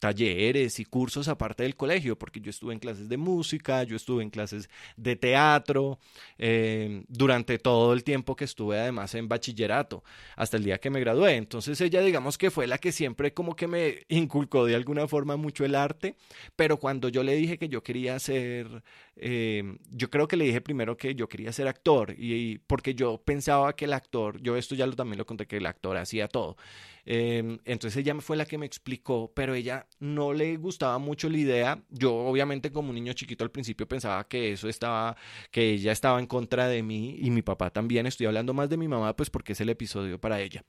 talleres 0.02 0.80
y 0.80 0.85
cursos 0.85 1.28
aparte 1.28 1.62
del 1.62 1.76
colegio, 1.76 2.18
porque 2.18 2.40
yo 2.40 2.50
estuve 2.50 2.73
en 2.73 2.80
clases 2.80 3.09
de 3.09 3.16
música, 3.16 3.85
yo 3.85 3.94
estuve 3.94 4.25
en 4.25 4.30
clases 4.30 4.68
de 4.97 5.14
teatro, 5.14 6.00
eh, 6.38 7.04
durante 7.06 7.61
todo 7.61 7.92
el 7.92 8.02
tiempo 8.02 8.35
que 8.35 8.44
estuve 8.44 8.80
además 8.80 9.14
en 9.14 9.28
bachillerato, 9.28 10.02
hasta 10.35 10.56
el 10.56 10.64
día 10.64 10.78
que 10.78 10.90
me 10.90 10.99
gradué. 10.99 11.37
Entonces 11.37 11.80
ella 11.80 12.00
digamos 12.00 12.37
que 12.37 12.50
fue 12.50 12.66
la 12.66 12.78
que 12.78 12.90
siempre 12.90 13.32
como 13.32 13.54
que 13.54 13.68
me 13.68 14.04
inculcó 14.09 14.64
de 14.64 14.75
alguna 14.75 15.06
forma 15.06 15.37
mucho 15.37 15.64
el 15.64 15.76
arte, 15.76 16.16
pero 16.56 16.78
cuando 16.78 17.09
yo 17.09 17.23
le 17.23 17.37
dije 17.37 17.56
que 17.56 17.68
yo 17.68 17.85
quería 17.85 18.18
ser, 18.18 18.82
eh, 19.14 19.76
yo 19.88 20.11
creo 20.11 20.26
que 20.26 20.37
le 20.37 20.47
dije 20.47 20.61
primero 20.61 20.97
que 20.97 21.14
yo 21.14 21.28
quería 21.28 21.52
ser 21.52 21.68
actor, 21.68 22.16
y, 22.18 22.59
porque 22.66 22.97
yo 22.97 23.23
pensaba 23.25 23.76
que 23.76 23.85
el 23.85 23.92
actor, 23.92 24.42
yo 24.42 24.56
esto 24.56 24.75
ya 24.75 24.90
también 24.90 25.18
lo 25.18 25.26
conté, 25.26 25.47
que 25.47 25.59
el 25.59 25.66
actor 25.66 25.97
hacía 25.97 26.26
todo. 26.26 26.56
Em, 27.04 27.59
entonces 27.64 27.97
ella 27.97 28.14
fue 28.21 28.37
la 28.37 28.47
que 28.47 28.59
me 28.59 28.66
explicó, 28.66 29.32
pero 29.35 29.54
ella 29.54 29.88
no 29.99 30.32
le 30.32 30.56
gustaba 30.56 30.99
mucho 30.99 31.28
la 31.28 31.38
idea. 31.38 31.82
Yo 31.90 32.14
obviamente 32.14 32.73
como 32.73 32.90
un 32.90 32.94
niño 32.94 33.12
chiquito 33.12 33.44
al 33.44 33.50
principio 33.50 33.88
pensaba 33.88 34.26
que 34.28 34.52
eso 34.52 34.68
estaba, 34.68 35.16
que 35.50 35.71
ella 35.71 35.92
estaba 35.92 36.18
en 36.21 36.26
contra 36.26 36.68
de 36.68 36.82
mí 36.82 37.16
y 37.21 37.30
mi 37.30 37.42
papá 37.42 37.71
también. 37.71 38.06
Estoy 38.06 38.26
hablando 38.26 38.54
más 38.54 38.68
de 38.68 38.76
mi 38.76 38.88
mamá 38.88 39.16
pues 39.16 39.30
porque 39.30 39.52
es 39.52 39.61
el 39.61 39.68
episodio 39.71 40.21
para 40.21 40.40
ella 40.40 40.64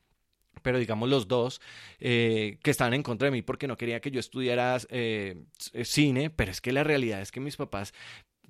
pero 0.62 0.80
digamos 0.80 1.10
los 1.10 1.28
dos 1.28 1.62
eh, 2.00 2.58
que 2.64 2.72
estaban 2.72 2.94
en 2.94 3.04
contra 3.04 3.26
de 3.26 3.32
mí 3.32 3.42
porque 3.42 3.68
no 3.68 3.78
quería 3.78 4.00
que 4.02 4.12
yo 4.12 4.20
estudiara 4.20 4.78
eh, 4.90 5.44
cine, 5.84 6.30
pero 6.30 6.52
es 6.52 6.62
que 6.62 6.72
la 6.72 6.84
realidad 6.84 7.22
es 7.22 7.32
que 7.32 7.40
mis 7.40 7.58
papás 7.58 7.94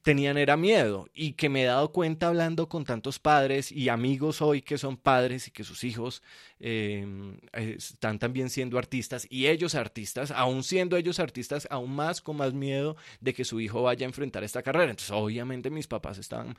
tenían 0.03 0.38
era 0.38 0.57
miedo 0.57 1.07
y 1.13 1.33
que 1.33 1.50
me 1.50 1.63
he 1.63 1.65
dado 1.65 1.91
cuenta 1.91 2.27
hablando 2.27 2.67
con 2.67 2.83
tantos 2.83 3.19
padres 3.19 3.72
y 3.72 3.89
amigos 3.89 4.41
hoy 4.41 4.62
que 4.62 4.77
son 4.77 4.98
padres 4.98 5.48
y 5.48 5.51
que 5.51 5.63
sus 5.63 5.83
hijos 5.86 6.22
em, 6.60 7.38
están 7.53 8.19
también 8.19 8.50
siendo 8.50 8.77
artistas 8.77 9.25
y 9.29 9.48
ellos 9.48 9.75
artistas, 9.75 10.31
aún 10.31 10.63
siendo 10.63 10.98
ellos 10.98 11.19
artistas, 11.19 11.67
aún 11.72 11.95
más 11.95 12.22
con 12.22 12.38
más 12.38 12.53
miedo 12.53 12.98
de 13.22 13.33
que 13.33 13.45
su 13.45 13.62
hijo 13.62 13.81
vaya 13.83 14.05
a 14.05 14.10
enfrentar 14.10 14.43
esta 14.43 14.62
carrera. 14.62 14.91
Entonces, 14.91 15.12
obviamente 15.12 15.69
mis 15.69 15.88
papás 15.88 16.17
estaban 16.17 16.57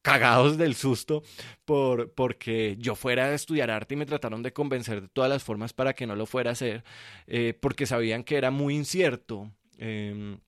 cagados 0.00 0.56
del 0.58 0.74
susto 0.74 1.22
por, 1.64 2.12
porque 2.12 2.76
yo 2.78 2.94
fuera 2.94 3.26
a 3.26 3.34
estudiar 3.34 3.70
arte 3.70 3.94
y 3.94 3.98
me 3.98 4.06
trataron 4.06 4.42
de 4.42 4.52
convencer 4.52 5.02
de 5.02 5.08
todas 5.08 5.30
las 5.30 5.44
formas 5.44 5.72
para 5.74 5.94
que 5.94 6.06
no 6.06 6.16
lo 6.16 6.26
fuera 6.26 6.50
a 6.50 6.52
hacer, 6.54 6.82
eh, 7.26 7.54
porque 7.60 7.86
sabían 7.86 8.24
que 8.24 8.36
era 8.36 8.50
muy 8.50 8.74
incierto. 8.74 9.52
Em, 9.78 10.38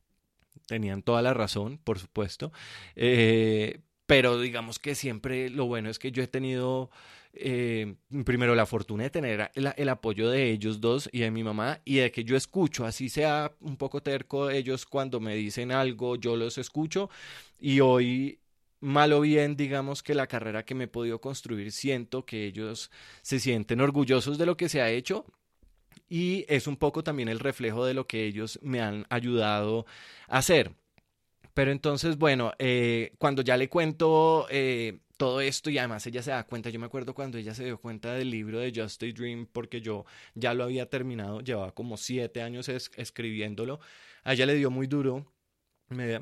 tenían 0.66 1.02
toda 1.02 1.22
la 1.22 1.34
razón, 1.34 1.78
por 1.82 1.98
supuesto, 1.98 2.52
eh, 2.96 3.80
pero 4.06 4.38
digamos 4.40 4.78
que 4.78 4.94
siempre 4.94 5.50
lo 5.50 5.66
bueno 5.66 5.90
es 5.90 5.98
que 5.98 6.12
yo 6.12 6.22
he 6.22 6.28
tenido... 6.28 6.90
Eh, 7.36 7.96
primero 8.24 8.54
la 8.54 8.64
fortuna 8.64 9.02
de 9.02 9.10
tener 9.10 9.50
el, 9.56 9.88
apoyo 9.88 10.30
de 10.30 10.52
ellos 10.52 10.80
dos 10.80 11.08
y 11.10 11.18
de 11.18 11.32
mi 11.32 11.42
mamá 11.42 11.80
y 11.84 11.96
de 11.96 12.12
que 12.12 12.22
yo 12.22 12.36
escucho, 12.36 12.86
así 12.86 13.08
sea 13.08 13.50
un 13.58 13.76
poco 13.76 14.04
terco 14.04 14.50
ellos 14.50 14.86
cuando 14.86 15.18
me 15.18 15.34
dicen 15.34 15.72
algo, 15.72 16.14
yo 16.14 16.36
los 16.36 16.58
escucho 16.58 17.10
y 17.58 17.80
hoy 17.80 18.38
mal 18.78 19.12
o 19.14 19.22
bien, 19.22 19.56
digamos 19.56 20.04
que 20.04 20.14
la 20.14 20.28
carrera 20.28 20.64
que 20.64 20.76
me 20.76 20.84
he 20.84 20.88
podido 20.88 21.20
construir, 21.20 21.72
siento 21.72 22.24
que 22.24 22.46
ellos 22.46 22.92
se 23.22 23.40
sienten 23.40 23.80
orgullosos 23.80 24.38
de 24.38 24.46
lo 24.46 24.56
que 24.56 24.68
se 24.68 24.80
ha 24.80 24.90
hecho 24.90 25.26
y 26.14 26.46
es 26.48 26.68
un 26.68 26.76
poco 26.76 27.02
también 27.02 27.28
el 27.28 27.40
reflejo 27.40 27.84
de 27.84 27.92
lo 27.92 28.06
que 28.06 28.24
ellos 28.24 28.60
me 28.62 28.80
han 28.80 29.04
ayudado 29.10 29.84
a 30.28 30.38
hacer. 30.38 30.70
Pero 31.54 31.72
entonces, 31.72 32.18
bueno, 32.18 32.52
eh, 32.60 33.14
cuando 33.18 33.42
ya 33.42 33.56
le 33.56 33.68
cuento 33.68 34.46
eh, 34.48 35.00
todo 35.16 35.40
esto 35.40 35.70
y 35.70 35.78
además 35.78 36.06
ella 36.06 36.22
se 36.22 36.30
da 36.30 36.44
cuenta, 36.44 36.70
yo 36.70 36.78
me 36.78 36.86
acuerdo 36.86 37.14
cuando 37.14 37.36
ella 37.36 37.52
se 37.52 37.64
dio 37.64 37.78
cuenta 37.80 38.12
del 38.14 38.30
libro 38.30 38.60
de 38.60 38.72
Just 38.72 39.02
a 39.02 39.06
Dream 39.06 39.48
porque 39.52 39.80
yo 39.80 40.04
ya 40.36 40.54
lo 40.54 40.62
había 40.62 40.88
terminado, 40.88 41.40
llevaba 41.40 41.72
como 41.72 41.96
siete 41.96 42.42
años 42.42 42.68
escribiéndolo, 42.68 43.80
a 44.22 44.34
ella 44.34 44.46
le 44.46 44.54
dio 44.54 44.70
muy 44.70 44.86
duro 44.86 45.33
me, 45.90 46.18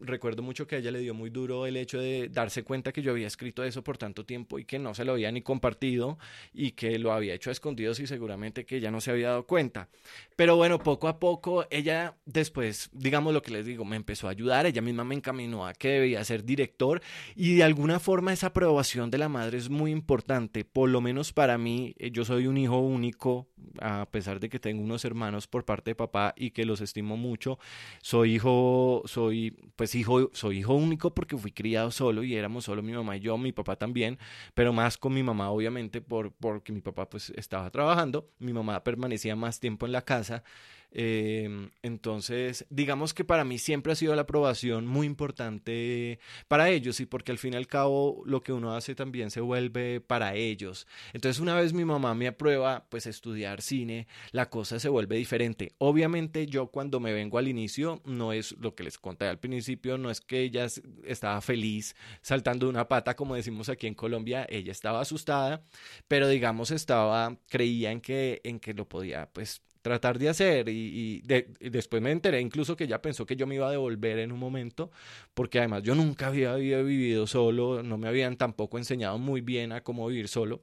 recuerdo 0.00 0.42
mucho 0.42 0.66
que 0.66 0.76
a 0.76 0.78
ella 0.78 0.90
le 0.90 0.98
dio 0.98 1.14
muy 1.14 1.30
duro 1.30 1.66
el 1.66 1.76
hecho 1.76 1.98
de 1.98 2.28
darse 2.28 2.64
cuenta 2.64 2.92
que 2.92 3.02
yo 3.02 3.12
había 3.12 3.26
escrito 3.26 3.62
eso 3.62 3.84
por 3.84 3.98
tanto 3.98 4.24
tiempo 4.24 4.58
y 4.58 4.64
que 4.64 4.78
no 4.78 4.94
se 4.94 5.04
lo 5.04 5.12
había 5.12 5.30
ni 5.30 5.42
compartido 5.42 6.18
y 6.52 6.72
que 6.72 6.98
lo 6.98 7.12
había 7.12 7.34
hecho 7.34 7.50
a 7.50 7.52
escondidos 7.52 8.00
y 8.00 8.06
seguramente 8.06 8.66
que 8.66 8.76
ella 8.76 8.90
no 8.90 9.00
se 9.00 9.12
había 9.12 9.28
dado 9.28 9.46
cuenta. 9.46 9.88
Pero 10.34 10.56
bueno, 10.56 10.78
poco 10.80 11.06
a 11.06 11.20
poco 11.20 11.66
ella 11.70 12.16
después, 12.26 12.90
digamos 12.92 13.32
lo 13.32 13.42
que 13.42 13.52
les 13.52 13.64
digo, 13.64 13.84
me 13.84 13.96
empezó 13.96 14.26
a 14.26 14.32
ayudar, 14.32 14.66
ella 14.66 14.82
misma 14.82 15.04
me 15.04 15.14
encaminó 15.14 15.66
a 15.66 15.72
que 15.72 15.88
debía 15.88 16.24
ser 16.24 16.44
director 16.44 17.00
y 17.36 17.54
de 17.54 17.62
alguna 17.62 18.00
forma 18.00 18.32
esa 18.32 18.48
aprobación 18.48 19.10
de 19.10 19.18
la 19.18 19.28
madre 19.28 19.58
es 19.58 19.70
muy 19.70 19.92
importante, 19.92 20.64
por 20.64 20.88
lo 20.88 21.00
menos 21.00 21.32
para 21.32 21.58
mí, 21.58 21.94
eh, 21.98 22.10
yo 22.10 22.24
soy 22.24 22.46
un 22.48 22.56
hijo 22.58 22.78
único, 22.78 23.48
a 23.80 24.06
pesar 24.10 24.40
de 24.40 24.48
que 24.48 24.58
tengo 24.58 24.82
unos 24.82 25.04
hermanos 25.04 25.46
por 25.46 25.64
parte 25.64 25.92
de 25.92 25.94
papá 25.94 26.34
y 26.36 26.50
que 26.50 26.64
los 26.64 26.80
estimo 26.80 27.16
mucho, 27.16 27.58
soy 28.02 28.34
hijo 28.34 28.79
soy, 29.04 29.56
pues 29.76 29.94
hijo, 29.94 30.30
soy 30.32 30.58
hijo 30.58 30.74
único 30.74 31.14
porque 31.14 31.36
fui 31.36 31.52
criado 31.52 31.90
solo 31.90 32.22
y 32.22 32.34
éramos 32.34 32.64
solo 32.64 32.82
mi 32.82 32.92
mamá 32.92 33.16
y 33.16 33.20
yo, 33.20 33.38
mi 33.38 33.52
papá 33.52 33.76
también, 33.76 34.18
pero 34.54 34.72
más 34.72 34.96
con 34.96 35.14
mi 35.14 35.22
mamá 35.22 35.50
obviamente 35.50 36.00
por, 36.00 36.32
porque 36.32 36.72
mi 36.72 36.80
papá 36.80 37.08
pues 37.08 37.30
estaba 37.36 37.70
trabajando, 37.70 38.28
mi 38.38 38.52
mamá 38.52 38.82
permanecía 38.84 39.36
más 39.36 39.60
tiempo 39.60 39.86
en 39.86 39.92
la 39.92 40.02
casa 40.02 40.42
Em, 40.92 41.70
entonces, 41.82 42.66
digamos 42.68 43.14
que 43.14 43.24
para 43.24 43.44
mí 43.44 43.58
siempre 43.58 43.92
ha 43.92 43.96
sido 43.96 44.14
la 44.14 44.22
aprobación 44.22 44.86
muy 44.86 45.06
importante 45.06 46.18
para 46.48 46.68
ellos 46.68 47.00
y 47.00 47.06
porque 47.06 47.32
al 47.32 47.38
fin 47.38 47.54
y 47.54 47.56
al 47.56 47.68
cabo 47.68 48.22
lo 48.26 48.42
que 48.42 48.52
uno 48.52 48.74
hace 48.74 48.94
también 48.94 49.30
se 49.30 49.40
vuelve 49.40 50.00
para 50.00 50.34
ellos. 50.34 50.86
Entonces, 51.12 51.40
una 51.40 51.54
vez 51.54 51.72
mi 51.72 51.84
mamá 51.84 52.14
me 52.14 52.26
aprueba 52.26 52.86
pues 52.88 53.06
estudiar 53.06 53.62
cine, 53.62 54.08
la 54.32 54.50
cosa 54.50 54.80
se 54.80 54.88
vuelve 54.88 55.16
diferente. 55.16 55.74
Obviamente 55.78 56.46
yo 56.46 56.68
cuando 56.68 57.00
me 57.00 57.12
vengo 57.12 57.38
al 57.38 57.48
inicio, 57.48 58.02
no 58.04 58.32
es 58.32 58.52
lo 58.58 58.74
que 58.74 58.84
les 58.84 58.98
conté 58.98 59.26
al 59.26 59.38
principio, 59.38 59.98
no 59.98 60.10
es 60.10 60.20
que 60.20 60.40
ella 60.40 60.66
estaba 61.04 61.40
feliz 61.40 61.94
saltando 62.22 62.68
una 62.68 62.88
pata 62.88 63.14
como 63.14 63.34
decimos 63.34 63.68
aquí 63.68 63.86
en 63.86 63.94
Colombia, 63.94 64.46
ella 64.48 64.72
estaba 64.72 65.00
asustada, 65.00 65.62
pero 66.08 66.28
digamos 66.28 66.70
estaba, 66.70 67.36
creía 67.48 67.92
en 67.92 68.00
que, 68.00 68.40
en 68.44 68.60
que 68.60 68.74
lo 68.74 68.88
podía 68.88 69.28
pues 69.32 69.62
tratar 69.82 70.18
de 70.18 70.28
hacer 70.28 70.68
y, 70.68 71.22
después 71.60 72.02
me 72.02 72.10
enteré 72.10 72.40
incluso 72.40 72.76
que 72.76 72.84
ella 72.84 73.00
pensó 73.00 73.26
que 73.26 73.36
yo 73.36 73.46
me 73.46 73.54
iba 73.54 73.68
a 73.68 73.70
devolver 73.70 74.18
en 74.18 74.32
un 74.32 74.38
momento 74.38 74.90
porque 75.34 75.58
además 75.58 75.82
yo 75.82 75.94
nunca 75.94 76.28
había, 76.28 76.54
vivido 76.54 77.26
solo, 77.26 77.82
no 77.82 77.98
me 77.98 78.08
habían 78.08 78.36
tampoco 78.36 78.78
enseñado 78.78 79.18
muy 79.18 79.40
bien 79.40 79.72
a 79.72 79.82
cómo 79.82 80.06
vivir 80.06 80.28
solo, 80.28 80.62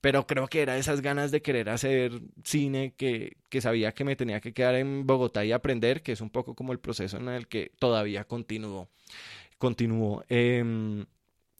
pero 0.00 0.26
creo 0.26 0.48
que 0.48 0.62
era 0.62 0.76
esas 0.76 1.00
ganas 1.00 1.30
de 1.30 1.42
querer 1.42 1.68
hacer 1.70 2.12
cine 2.44 2.94
que, 2.96 3.36
que 3.48 3.60
sabía 3.60 3.92
que 3.92 4.04
me 4.04 4.16
tenía 4.16 4.40
que 4.40 4.52
quedar 4.52 4.74
en 4.74 5.06
Bogotá 5.06 5.44
y 5.44 5.52
aprender, 5.52 6.02
que 6.02 6.12
es 6.12 6.20
un 6.20 6.30
poco 6.30 6.54
como 6.54 6.72
el 6.72 6.80
proceso 6.80 7.16
en 7.16 7.28
el 7.28 7.48
que 7.48 7.72
todavía 7.78 8.24
continúo. 8.24 8.88
continuó. 9.58 10.24
Em, 10.28 11.06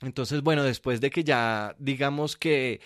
entonces, 0.02 0.42
bueno, 0.42 0.62
después 0.62 1.00
de 1.00 1.10
que 1.10 1.24
ya 1.24 1.74
digamos 1.78 2.36
que 2.36 2.80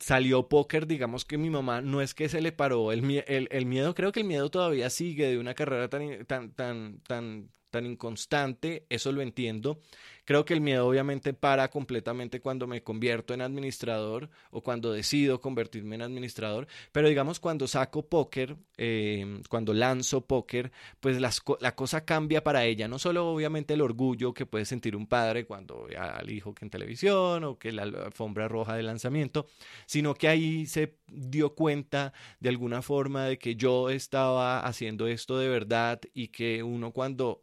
salió 0.00 0.48
póker, 0.48 0.86
digamos 0.86 1.24
que 1.24 1.38
mi 1.38 1.50
mamá 1.50 1.80
no 1.80 2.00
es 2.00 2.14
que 2.14 2.28
se 2.28 2.40
le 2.40 2.52
paró 2.52 2.92
el, 2.92 3.24
el, 3.26 3.48
el, 3.50 3.66
miedo, 3.66 3.94
creo 3.94 4.12
que 4.12 4.20
el 4.20 4.26
miedo 4.26 4.50
todavía 4.50 4.90
sigue 4.90 5.28
de 5.28 5.38
una 5.38 5.54
carrera 5.54 5.88
tan, 5.88 6.24
tan, 6.26 6.52
tan, 6.52 7.00
tan, 7.00 7.50
tan 7.72 7.86
inconstante, 7.86 8.86
eso 8.88 9.10
lo 9.10 9.20
entiendo, 9.20 9.80
Creo 10.24 10.44
que 10.44 10.54
el 10.54 10.60
miedo 10.60 10.86
obviamente 10.86 11.34
para 11.34 11.68
completamente 11.68 12.40
cuando 12.40 12.68
me 12.68 12.82
convierto 12.82 13.34
en 13.34 13.40
administrador 13.40 14.30
o 14.50 14.62
cuando 14.62 14.92
decido 14.92 15.40
convertirme 15.40 15.96
en 15.96 16.02
administrador, 16.02 16.68
pero 16.92 17.08
digamos 17.08 17.40
cuando 17.40 17.66
saco 17.66 18.08
póker, 18.08 18.56
em, 18.76 19.42
cuando 19.48 19.74
lanzo 19.74 20.24
póker, 20.26 20.70
pues 21.00 21.20
la 21.20 21.74
cosa 21.74 22.04
cambia 22.04 22.44
para 22.44 22.64
ella, 22.64 22.86
no 22.86 23.00
solo 23.00 23.28
obviamente 23.32 23.74
el 23.74 23.80
orgullo 23.80 24.32
que 24.32 24.46
puede 24.46 24.64
sentir 24.64 24.94
un 24.94 25.08
padre 25.08 25.44
cuando 25.44 25.84
ve 25.84 25.96
al 25.96 26.30
hijo 26.30 26.54
que 26.54 26.64
en 26.64 26.70
televisión 26.70 27.42
o 27.42 27.58
que 27.58 27.72
la 27.72 27.82
alfombra 27.82 28.46
roja 28.46 28.76
de 28.76 28.84
lanzamiento, 28.84 29.46
sino 29.86 30.14
que 30.14 30.28
ahí 30.28 30.66
se 30.66 30.98
dio 31.08 31.54
cuenta 31.54 32.12
de 32.38 32.48
alguna 32.48 32.80
forma 32.80 33.24
de 33.26 33.38
que 33.38 33.56
yo 33.56 33.90
estaba 33.90 34.60
haciendo 34.60 35.08
esto 35.08 35.36
de 35.38 35.48
verdad 35.48 36.00
y 36.14 36.28
que 36.28 36.62
uno 36.62 36.92
cuando 36.92 37.40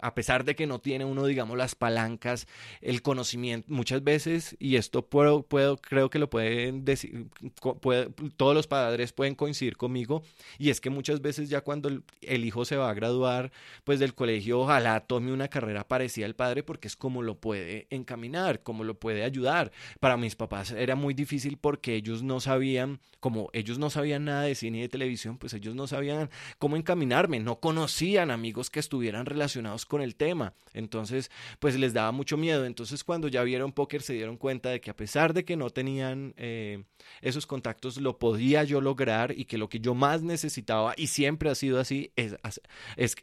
a 0.00 0.14
pesar 0.14 0.44
de 0.44 0.54
que 0.54 0.66
no 0.66 0.80
tiene 0.80 1.04
uno, 1.04 1.26
digamos, 1.26 1.56
las 1.56 1.74
palancas, 1.74 2.46
el 2.80 3.02
conocimiento, 3.02 3.66
muchas 3.70 4.04
veces, 4.04 4.56
y 4.58 4.76
esto 4.76 5.06
puedo, 5.06 5.42
puedo 5.42 5.76
creo 5.76 6.10
que 6.10 6.18
lo 6.18 6.30
pueden 6.30 6.84
decir, 6.84 7.26
todos 8.36 8.54
los 8.54 8.66
padres 8.66 9.12
pueden 9.12 9.34
coincidir 9.34 9.76
conmigo, 9.76 10.22
y 10.58 10.70
es 10.70 10.80
que 10.80 10.90
muchas 10.90 11.20
veces 11.20 11.48
ya 11.48 11.62
cuando 11.62 11.88
el, 11.88 12.44
hijo 12.44 12.64
se 12.64 12.76
va 12.76 12.90
a 12.90 12.94
graduar, 12.94 13.52
pues 13.84 13.98
del 13.98 14.14
colegio, 14.14 14.60
ojalá 14.60 15.00
tome 15.00 15.32
una 15.32 15.48
carrera 15.48 15.86
parecida 15.86 16.26
al 16.26 16.34
padre, 16.34 16.62
porque 16.62 16.88
es 16.88 16.96
como 16.96 17.22
lo 17.22 17.38
puede 17.38 17.86
encaminar, 17.90 18.62
como 18.62 18.84
lo 18.84 18.98
puede 18.98 19.24
ayudar. 19.24 19.72
Para 20.00 20.16
mis 20.16 20.36
papás 20.36 20.70
era 20.72 20.96
muy 20.96 21.14
difícil 21.14 21.56
porque 21.56 21.94
ellos 21.94 22.22
no 22.22 22.40
sabían, 22.40 23.00
como 23.20 23.48
ellos 23.52 23.78
no 23.78 23.90
sabían 23.90 24.24
nada 24.24 24.42
de 24.42 24.54
cine 24.54 24.78
y 24.78 24.82
de 24.82 24.88
televisión, 24.88 25.38
pues 25.38 25.54
ellos 25.54 25.74
no 25.74 25.86
sabían 25.86 26.30
cómo 26.58 26.76
encaminarme, 26.76 27.40
no 27.40 27.60
conocían 27.60 28.30
amigos 28.30 28.70
que 28.70 28.80
estuvieran 28.80 29.26
con 29.86 30.02
el 30.02 30.16
tema. 30.16 30.54
Entonces, 30.74 31.30
pues 31.58 31.78
les 31.78 31.92
daba 31.92 32.12
mucho 32.12 32.36
miedo. 32.36 32.64
Entonces, 32.64 33.04
cuando 33.04 33.28
ya 33.28 33.42
vieron 33.42 33.72
póker, 33.72 34.02
se 34.02 34.14
dieron 34.14 34.36
cuenta 34.36 34.70
de 34.70 34.80
que 34.80 34.90
a 34.90 34.96
pesar 34.96 35.34
de 35.34 35.44
que 35.44 35.56
no 35.56 35.70
tenían 35.70 36.34
eh, 36.36 36.84
esos 37.20 37.46
contactos, 37.46 37.98
lo 38.00 38.18
podía 38.18 38.64
yo 38.64 38.80
lograr 38.80 39.34
y 39.36 39.44
que 39.44 39.58
lo 39.58 39.68
que 39.68 39.80
yo 39.80 39.94
más 39.94 40.22
necesitaba, 40.22 40.94
y 40.96 41.08
siempre 41.08 41.50
ha 41.50 41.54
sido 41.54 41.80
así, 41.80 42.12
es, 42.16 42.36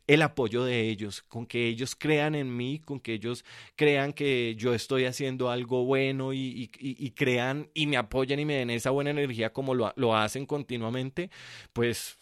el 0.08 0.22
apoyo 0.22 0.64
de 0.64 0.90
ellos, 0.90 1.24
con 1.24 1.46
que 1.46 1.68
ellos 1.68 1.96
crean 1.96 2.36
en 2.36 2.56
mí, 2.56 2.80
con 2.80 3.00
que 3.00 3.14
ellos 3.14 3.46
crean 3.76 4.14
que 4.14 4.56
yo 4.58 4.74
estoy 4.74 5.06
haciendo 5.06 5.50
algo 5.50 5.86
bueno 5.86 6.34
y, 6.34 6.68
crean 7.16 7.70
y 7.74 7.88
me 7.88 7.98
apoyen 7.98 8.40
y 8.40 8.46
me 8.46 8.56
den 8.56 8.70
esa 8.70 8.92
buena 8.92 9.10
energía 9.10 9.52
como 9.52 9.74
lo, 9.74 10.16
hacen 10.16 10.46
continuamente, 10.46 11.30
pues 11.74 12.18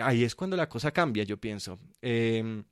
ahí 0.00 0.24
es 0.24 0.34
cuando 0.34 0.56
la 0.56 0.68
cosa 0.68 0.90
cambia, 0.90 1.24
yo 1.24 1.38
pienso. 1.38 1.78
Eh, 2.02 2.62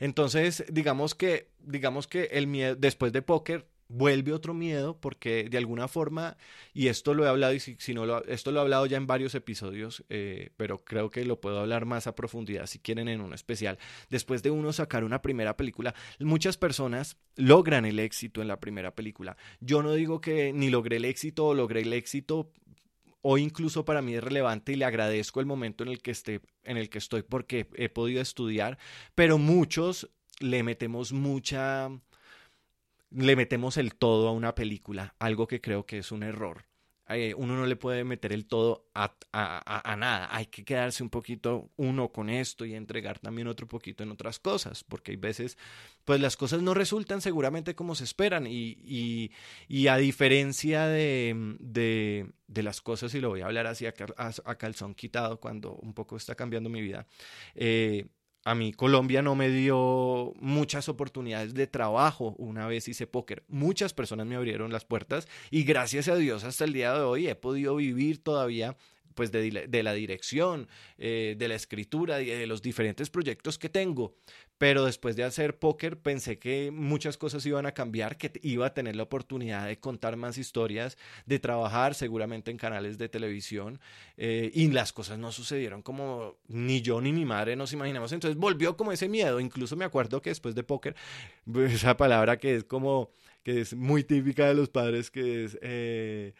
entonces, 0.00 0.64
digamos 0.70 1.14
que, 1.14 1.50
digamos 1.60 2.06
que 2.06 2.24
el 2.32 2.46
miedo, 2.46 2.76
después 2.76 3.12
de 3.12 3.22
póker, 3.22 3.66
vuelve 3.88 4.32
otro 4.32 4.52
miedo 4.52 5.00
porque 5.00 5.48
de 5.48 5.58
alguna 5.58 5.88
forma, 5.88 6.36
y 6.74 6.88
esto 6.88 7.14
lo 7.14 7.24
he 7.24 7.28
hablado, 7.28 7.54
y 7.54 7.60
si, 7.60 7.94
no 7.94 8.06
lo, 8.06 8.24
esto 8.26 8.52
lo 8.52 8.58
he 8.58 8.62
hablado 8.62 8.86
ya 8.86 8.98
en 8.98 9.06
varios 9.06 9.34
episodios, 9.34 10.04
eh, 10.10 10.50
pero 10.56 10.84
creo 10.84 11.10
que 11.10 11.24
lo 11.24 11.40
puedo 11.40 11.60
hablar 11.60 11.86
más 11.86 12.06
a 12.06 12.14
profundidad 12.14 12.66
si 12.66 12.78
quieren 12.78 13.08
en 13.08 13.20
uno 13.20 13.34
especial. 13.34 13.78
Después 14.10 14.42
de 14.42 14.50
uno 14.50 14.72
sacar 14.72 15.04
una 15.04 15.22
primera 15.22 15.56
película, 15.56 15.94
muchas 16.20 16.58
personas 16.58 17.16
logran 17.36 17.86
el 17.86 17.98
éxito 17.98 18.42
en 18.42 18.48
la 18.48 18.60
primera 18.60 18.94
película. 18.94 19.36
Yo 19.60 19.82
no 19.82 19.94
digo 19.94 20.20
que 20.20 20.52
ni 20.52 20.68
logré 20.68 20.96
el 20.96 21.06
éxito 21.06 21.46
o 21.46 21.54
logré 21.54 21.80
el 21.80 21.92
éxito 21.92 22.52
Hoy 23.22 23.42
incluso 23.42 23.84
para 23.84 24.02
mí 24.02 24.14
es 24.14 24.22
relevante 24.22 24.72
y 24.72 24.76
le 24.76 24.84
agradezco 24.84 25.40
el 25.40 25.46
momento 25.46 25.82
en 25.82 25.90
el 25.90 26.00
que, 26.00 26.12
esté, 26.12 26.40
en 26.62 26.76
el 26.76 26.88
que 26.88 26.98
estoy 26.98 27.22
porque 27.22 27.68
he 27.74 27.88
podido 27.88 28.20
estudiar, 28.20 28.78
pero 29.14 29.38
muchos 29.38 30.10
le 30.38 30.62
metemos 30.62 31.12
mucha, 31.12 31.90
le 33.10 33.36
metemos 33.36 33.76
el 33.76 33.94
todo 33.96 34.28
a 34.28 34.32
una 34.32 34.54
película, 34.54 35.14
algo 35.18 35.48
que 35.48 35.60
creo 35.60 35.84
que 35.84 35.98
es 35.98 36.12
un 36.12 36.22
error. 36.22 36.67
Eh, 37.10 37.34
uno 37.36 37.56
no 37.56 37.64
le 37.64 37.76
puede 37.76 38.04
meter 38.04 38.32
el 38.32 38.46
todo 38.46 38.90
a, 38.94 39.14
a, 39.32 39.92
a, 39.92 39.96
nada. 39.96 40.28
Hay 40.30 40.46
que 40.46 40.64
quedarse 40.64 41.02
un 41.02 41.08
poquito 41.08 41.70
uno 41.76 42.12
con 42.12 42.28
esto 42.28 42.66
y 42.66 42.74
entregar 42.74 43.18
también 43.18 43.48
otro 43.48 43.66
poquito 43.66 44.02
en 44.02 44.10
otras 44.10 44.38
cosas, 44.38 44.84
porque 44.84 45.12
hay 45.12 45.16
veces, 45.16 45.56
pues 46.04 46.20
las 46.20 46.36
cosas 46.36 46.60
no 46.60 46.74
resultan 46.74 47.22
seguramente 47.22 47.74
como 47.74 47.94
se 47.94 48.04
esperan 48.04 48.46
y, 48.46 48.76
y, 48.84 49.32
y 49.68 49.86
a 49.86 49.96
diferencia 49.96 50.86
de, 50.86 51.56
de, 51.60 52.30
de, 52.46 52.62
las 52.62 52.82
cosas, 52.82 53.14
y 53.14 53.20
lo 53.20 53.30
voy 53.30 53.40
a 53.40 53.46
hablar 53.46 53.66
así 53.66 53.86
a, 53.86 53.92
calzón 53.92 54.94
quitado 54.94 55.40
cuando 55.40 55.74
un 55.76 55.94
poco 55.94 56.16
está 56.16 56.34
cambiando 56.34 56.68
mi 56.68 56.82
vida, 56.82 57.06
eh, 57.54 58.06
a 58.44 58.54
mí 58.54 58.72
Colombia 58.72 59.22
no 59.22 59.34
me 59.34 59.50
dio 59.50 60.32
muchas 60.40 60.88
oportunidades 60.88 61.54
de 61.54 61.66
trabajo 61.66 62.34
una 62.38 62.66
vez 62.66 62.88
hice 62.88 63.06
póker. 63.06 63.44
Muchas 63.48 63.92
personas 63.92 64.26
me 64.26 64.36
abrieron 64.36 64.72
las 64.72 64.84
puertas 64.84 65.28
y 65.50 65.64
gracias 65.64 66.08
a 66.08 66.16
Dios 66.16 66.44
hasta 66.44 66.64
el 66.64 66.72
día 66.72 66.94
de 66.94 67.00
hoy 67.00 67.28
he 67.28 67.34
podido 67.34 67.76
vivir 67.76 68.22
todavía 68.22 68.76
pues 69.18 69.32
de, 69.32 69.66
de 69.66 69.82
la 69.82 69.94
dirección, 69.94 70.68
eh, 70.96 71.34
de 71.36 71.48
la 71.48 71.56
escritura, 71.56 72.18
de 72.18 72.46
los 72.46 72.62
diferentes 72.62 73.10
proyectos 73.10 73.58
que 73.58 73.68
tengo. 73.68 74.14
Pero 74.58 74.84
después 74.84 75.16
de 75.16 75.24
hacer 75.24 75.58
póker 75.58 75.98
pensé 75.98 76.38
que 76.38 76.70
muchas 76.70 77.16
cosas 77.16 77.44
iban 77.44 77.66
a 77.66 77.72
cambiar, 77.72 78.16
que 78.16 78.30
iba 78.44 78.66
a 78.66 78.74
tener 78.74 78.94
la 78.94 79.02
oportunidad 79.02 79.66
de 79.66 79.80
contar 79.80 80.16
más 80.16 80.38
historias, 80.38 80.96
de 81.26 81.40
trabajar 81.40 81.96
seguramente 81.96 82.52
en 82.52 82.58
canales 82.58 82.96
de 82.96 83.08
televisión 83.08 83.80
eh, 84.16 84.52
y 84.54 84.68
las 84.68 84.92
cosas 84.92 85.18
no 85.18 85.32
sucedieron 85.32 85.82
como 85.82 86.36
ni 86.46 86.80
yo 86.80 87.00
ni 87.00 87.12
mi 87.12 87.24
madre 87.24 87.56
nos 87.56 87.72
imaginamos. 87.72 88.12
Entonces 88.12 88.38
volvió 88.38 88.76
como 88.76 88.92
ese 88.92 89.08
miedo. 89.08 89.40
Incluso 89.40 89.74
me 89.74 89.84
acuerdo 89.84 90.22
que 90.22 90.30
después 90.30 90.54
de 90.54 90.62
póker, 90.62 90.94
esa 91.66 91.96
palabra 91.96 92.38
que 92.38 92.54
es 92.54 92.62
como, 92.62 93.10
que 93.42 93.62
es 93.62 93.74
muy 93.74 94.04
típica 94.04 94.46
de 94.46 94.54
los 94.54 94.68
padres, 94.68 95.10
que 95.10 95.42
es... 95.42 95.58
Eh, 95.60 96.34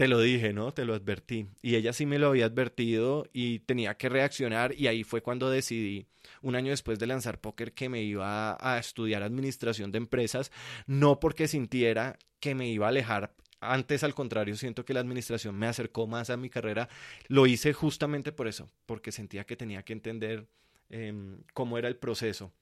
te 0.00 0.08
lo 0.08 0.18
dije, 0.18 0.54
¿no? 0.54 0.72
Te 0.72 0.86
lo 0.86 0.94
advertí. 0.94 1.46
Y 1.60 1.74
ella 1.74 1.92
sí 1.92 2.06
me 2.06 2.18
lo 2.18 2.28
había 2.28 2.46
advertido 2.46 3.26
y 3.34 3.58
tenía 3.58 3.98
que 3.98 4.08
reaccionar 4.08 4.74
y 4.74 4.86
ahí 4.86 5.04
fue 5.04 5.20
cuando 5.20 5.50
decidí, 5.50 6.06
un 6.40 6.54
año 6.54 6.70
después 6.70 6.98
de 6.98 7.06
lanzar 7.06 7.38
póker, 7.38 7.74
que 7.74 7.90
me 7.90 8.02
iba 8.02 8.56
a 8.58 8.78
estudiar 8.78 9.22
administración 9.22 9.92
de 9.92 9.98
empresas, 9.98 10.52
no 10.86 11.20
porque 11.20 11.48
sintiera 11.48 12.18
que 12.40 12.54
me 12.54 12.70
iba 12.70 12.86
a 12.86 12.88
alejar. 12.88 13.34
Antes, 13.60 14.02
al 14.02 14.14
contrario, 14.14 14.56
siento 14.56 14.86
que 14.86 14.94
la 14.94 15.00
administración 15.00 15.54
me 15.58 15.66
acercó 15.66 16.06
más 16.06 16.30
a 16.30 16.38
mi 16.38 16.48
carrera. 16.48 16.88
Lo 17.28 17.46
hice 17.46 17.74
justamente 17.74 18.32
por 18.32 18.48
eso, 18.48 18.70
porque 18.86 19.12
sentía 19.12 19.44
que 19.44 19.56
tenía 19.56 19.82
que 19.82 19.92
entender 19.92 20.48
eh, 20.88 21.12
cómo 21.52 21.76
era 21.76 21.88
el 21.88 21.96
proceso. 21.98 22.54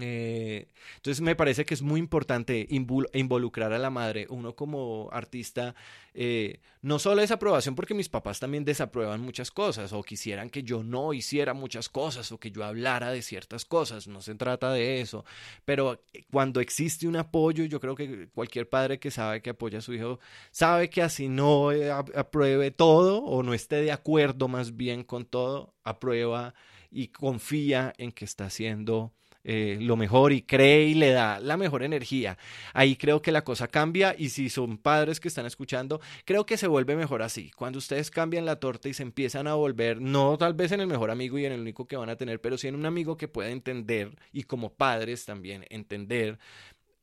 Eh, 0.00 0.68
entonces 0.96 1.20
me 1.20 1.36
parece 1.36 1.66
que 1.66 1.74
es 1.74 1.82
muy 1.82 2.00
importante 2.00 2.66
involucrar 2.70 3.72
a 3.72 3.78
la 3.78 3.90
madre. 3.90 4.26
Uno 4.30 4.54
como 4.54 5.10
artista, 5.12 5.74
eh, 6.14 6.60
no 6.80 6.98
solo 6.98 7.20
es 7.22 7.30
aprobación 7.30 7.74
porque 7.74 7.92
mis 7.94 8.08
papás 8.08 8.40
también 8.40 8.64
desaprueban 8.64 9.20
muchas 9.20 9.50
cosas 9.50 9.92
o 9.92 10.02
quisieran 10.02 10.48
que 10.48 10.62
yo 10.62 10.82
no 10.82 11.12
hiciera 11.12 11.52
muchas 11.52 11.88
cosas 11.88 12.32
o 12.32 12.38
que 12.38 12.50
yo 12.50 12.64
hablara 12.64 13.10
de 13.10 13.22
ciertas 13.22 13.64
cosas. 13.64 14.08
No 14.08 14.22
se 14.22 14.34
trata 14.34 14.72
de 14.72 15.00
eso. 15.00 15.24
Pero 15.64 16.02
cuando 16.30 16.60
existe 16.60 17.06
un 17.06 17.16
apoyo, 17.16 17.64
yo 17.64 17.80
creo 17.80 17.94
que 17.94 18.28
cualquier 18.34 18.68
padre 18.68 18.98
que 18.98 19.10
sabe 19.10 19.42
que 19.42 19.50
apoya 19.50 19.78
a 19.78 19.82
su 19.82 19.92
hijo 19.92 20.20
sabe 20.50 20.88
que 20.88 21.02
así 21.02 21.28
no 21.28 21.70
eh, 21.72 21.90
apruebe 21.90 22.70
todo 22.70 23.18
o 23.24 23.42
no 23.42 23.52
esté 23.54 23.76
de 23.76 23.92
acuerdo 23.92 24.48
más 24.48 24.76
bien 24.76 25.04
con 25.04 25.26
todo, 25.26 25.74
aprueba 25.84 26.54
y 26.90 27.08
confía 27.08 27.92
en 27.98 28.12
que 28.12 28.24
está 28.24 28.46
haciendo 28.46 29.12
eh, 29.44 29.78
lo 29.80 29.96
mejor 29.96 30.32
y 30.32 30.42
cree 30.42 30.84
y 30.86 30.94
le 30.94 31.10
da 31.10 31.40
la 31.40 31.56
mejor 31.56 31.82
energía. 31.82 32.38
Ahí 32.74 32.96
creo 32.96 33.22
que 33.22 33.32
la 33.32 33.42
cosa 33.42 33.68
cambia 33.68 34.14
y 34.16 34.28
si 34.28 34.48
son 34.48 34.78
padres 34.78 35.18
que 35.18 35.28
están 35.28 35.46
escuchando, 35.46 36.00
creo 36.24 36.46
que 36.46 36.56
se 36.56 36.68
vuelve 36.68 36.96
mejor 36.96 37.22
así. 37.22 37.50
Cuando 37.56 37.78
ustedes 37.78 38.10
cambian 38.10 38.46
la 38.46 38.56
torta 38.56 38.88
y 38.88 38.94
se 38.94 39.02
empiezan 39.02 39.46
a 39.48 39.54
volver, 39.54 40.00
no 40.00 40.38
tal 40.38 40.54
vez 40.54 40.72
en 40.72 40.80
el 40.80 40.86
mejor 40.86 41.10
amigo 41.10 41.38
y 41.38 41.46
en 41.46 41.52
el 41.52 41.60
único 41.60 41.86
que 41.86 41.96
van 41.96 42.10
a 42.10 42.16
tener, 42.16 42.40
pero 42.40 42.56
sí 42.56 42.68
en 42.68 42.76
un 42.76 42.86
amigo 42.86 43.16
que 43.16 43.28
pueda 43.28 43.50
entender 43.50 44.16
y 44.32 44.44
como 44.44 44.74
padres 44.74 45.24
también 45.24 45.64
entender 45.70 46.38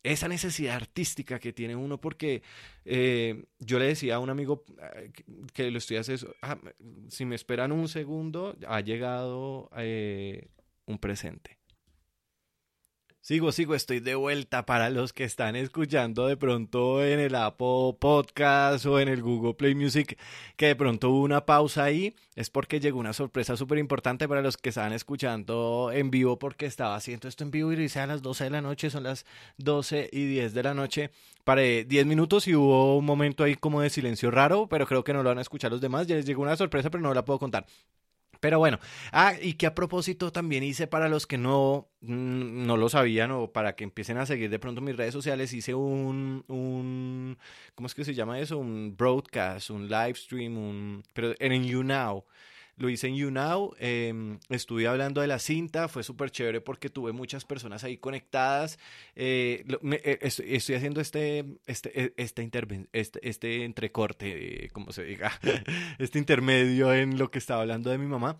esa 0.02 0.30
necesidad 0.30 0.76
artística 0.76 1.40
que 1.40 1.52
tiene 1.52 1.76
uno, 1.76 2.00
porque 2.00 2.42
eh, 2.86 3.44
yo 3.60 3.80
le 3.80 3.86
decía 3.86 4.16
a 4.16 4.20
un 4.20 4.30
amigo 4.30 4.64
eh, 4.96 5.12
que 5.54 5.70
lo 5.70 5.78
estoy 5.78 5.98
haciendo, 5.98 6.34
ah, 6.42 6.58
si 7.10 7.26
me 7.26 7.36
esperan 7.36 7.74
un 7.74 7.90
segundo, 7.90 8.56
ha 8.66 8.80
llegado 8.80 9.70
un 10.86 10.98
presente. 11.00 11.59
Sigo, 13.30 13.52
sigo, 13.52 13.76
estoy 13.76 14.00
de 14.00 14.16
vuelta 14.16 14.66
para 14.66 14.90
los 14.90 15.14
que 15.14 15.24
están 15.24 15.56
escuchando 15.56 16.26
de 16.26 16.36
pronto 16.36 17.06
en 17.06 17.20
el 17.20 17.36
Apple 17.36 17.96
Podcast 18.00 18.88
o 18.88 19.00
en 19.00 19.08
el 19.08 19.22
Google 19.22 19.54
Play 19.54 19.76
Music, 19.76 20.18
que 20.56 20.66
de 20.66 20.76
pronto 20.76 21.12
hubo 21.12 21.22
una 21.22 21.46
pausa 21.46 21.84
ahí, 21.84 22.16
es 22.34 22.50
porque 22.50 22.80
llegó 22.80 22.98
una 22.98 23.14
sorpresa 23.14 23.56
súper 23.56 23.78
importante 23.78 24.28
para 24.28 24.42
los 24.42 24.58
que 24.58 24.70
estaban 24.70 24.94
escuchando 24.94 25.92
en 25.94 26.10
vivo, 26.10 26.40
porque 26.40 26.66
estaba 26.66 26.96
haciendo 26.96 27.28
esto 27.28 27.44
en 27.44 27.52
vivo 27.52 27.72
y 27.72 27.76
lo 27.76 27.84
hice 27.84 28.00
a 28.00 28.08
las 28.08 28.24
12 28.24 28.46
de 28.46 28.50
la 28.50 28.64
noche, 28.64 28.90
son 28.90 29.04
las 29.04 29.28
12 29.58 30.10
y 30.12 30.26
10 30.26 30.56
de 30.56 30.64
la 30.64 30.74
noche. 30.74 31.12
Paré 31.44 31.84
10 31.84 32.08
minutos 32.08 32.48
y 32.48 32.56
hubo 32.56 32.98
un 32.98 33.06
momento 33.06 33.44
ahí 33.44 33.54
como 33.54 33.82
de 33.82 33.92
silencio 33.92 34.32
raro, 34.32 34.66
pero 34.68 34.88
creo 34.88 35.04
que 35.04 35.14
no 35.14 35.22
lo 35.22 35.30
van 35.30 35.38
a 35.38 35.42
escuchar 35.42 35.70
los 35.70 35.82
demás. 35.82 36.08
Ya 36.08 36.16
les 36.16 36.26
llegó 36.26 36.42
una 36.42 36.58
sorpresa, 36.58 36.90
pero 36.90 37.04
no 37.04 37.14
la 37.14 37.26
puedo 37.26 37.38
contar. 37.38 37.68
Pero 38.40 38.60
bueno, 38.60 38.80
ah, 39.12 39.34
y 39.42 39.54
que 39.54 39.68
a 39.68 39.76
propósito 39.76 40.32
también 40.32 40.64
hice 40.64 40.88
para 40.88 41.10
los 41.10 41.28
que 41.28 41.38
no, 41.38 41.90
mm, 42.02 42.66
no 42.66 42.78
lo 42.78 42.90
sabían 42.90 43.32
o 43.32 43.52
para 43.52 43.76
que 43.76 43.84
empiecen 43.84 44.18
a 44.18 44.26
seguir 44.26 44.50
de 44.50 44.60
pronto 44.60 44.82
mis 44.82 44.96
redes 44.96 45.14
sociales, 45.14 45.54
hice 45.54 45.74
un, 45.76 46.46
un 46.48 47.38
¿cómo 47.76 47.88
es 47.88 47.96
que 47.96 48.06
se 48.06 48.14
llama 48.14 48.40
eso? 48.40 48.58
Un 48.58 48.96
broadcast, 48.98 49.70
un 49.72 49.90
live 49.90 50.16
stream, 50.16 50.58
un, 50.58 51.04
pero 51.14 51.34
en 51.40 51.64
YouNow. 51.66 52.26
Lo 52.80 52.90
hice 52.90 53.08
en 53.08 53.18
YouNow, 53.18 53.76
eh, 53.78 54.38
estuve 54.48 54.88
hablando 54.88 55.20
de 55.20 55.28
la 55.28 55.38
cinta, 55.38 55.90
fue 55.90 56.02
súper 56.02 56.32
chévere 56.32 56.62
porque 56.62 56.90
tuve 56.90 57.12
muchas 57.12 57.44
personas 57.44 57.84
ahí 57.84 57.98
conectadas. 57.98 58.80
Eh, 59.18 59.66
eh 59.84 60.20
estoy, 60.22 60.76
haciendo 60.76 61.02
este, 61.02 61.46
este, 61.68 62.14
este, 62.16 62.50
este, 62.94 63.30
este 63.30 63.66
entrecorte, 63.66 64.70
como 64.72 64.94
se 64.94 65.04
diga, 65.04 65.32
este 66.00 66.20
intermedio 66.20 66.94
en 66.94 67.18
lo 67.18 67.30
que 67.30 67.40
estaba 67.40 67.64
hablando 67.64 67.90
de 67.90 67.98
mi 67.98 68.08
mamá 68.08 68.40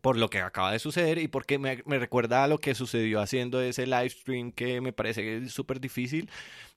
por 0.00 0.16
lo 0.16 0.30
que 0.30 0.40
acaba 0.40 0.72
de 0.72 0.78
suceder 0.78 1.18
y 1.18 1.28
porque 1.28 1.58
me, 1.58 1.82
me 1.86 1.98
recuerda 1.98 2.44
a 2.44 2.48
lo 2.48 2.58
que 2.58 2.74
sucedió 2.74 3.20
haciendo 3.20 3.60
ese 3.60 3.86
live 3.86 4.10
stream 4.10 4.52
que 4.52 4.80
me 4.80 4.92
parece 4.92 5.48
súper 5.48 5.80
difícil 5.80 6.30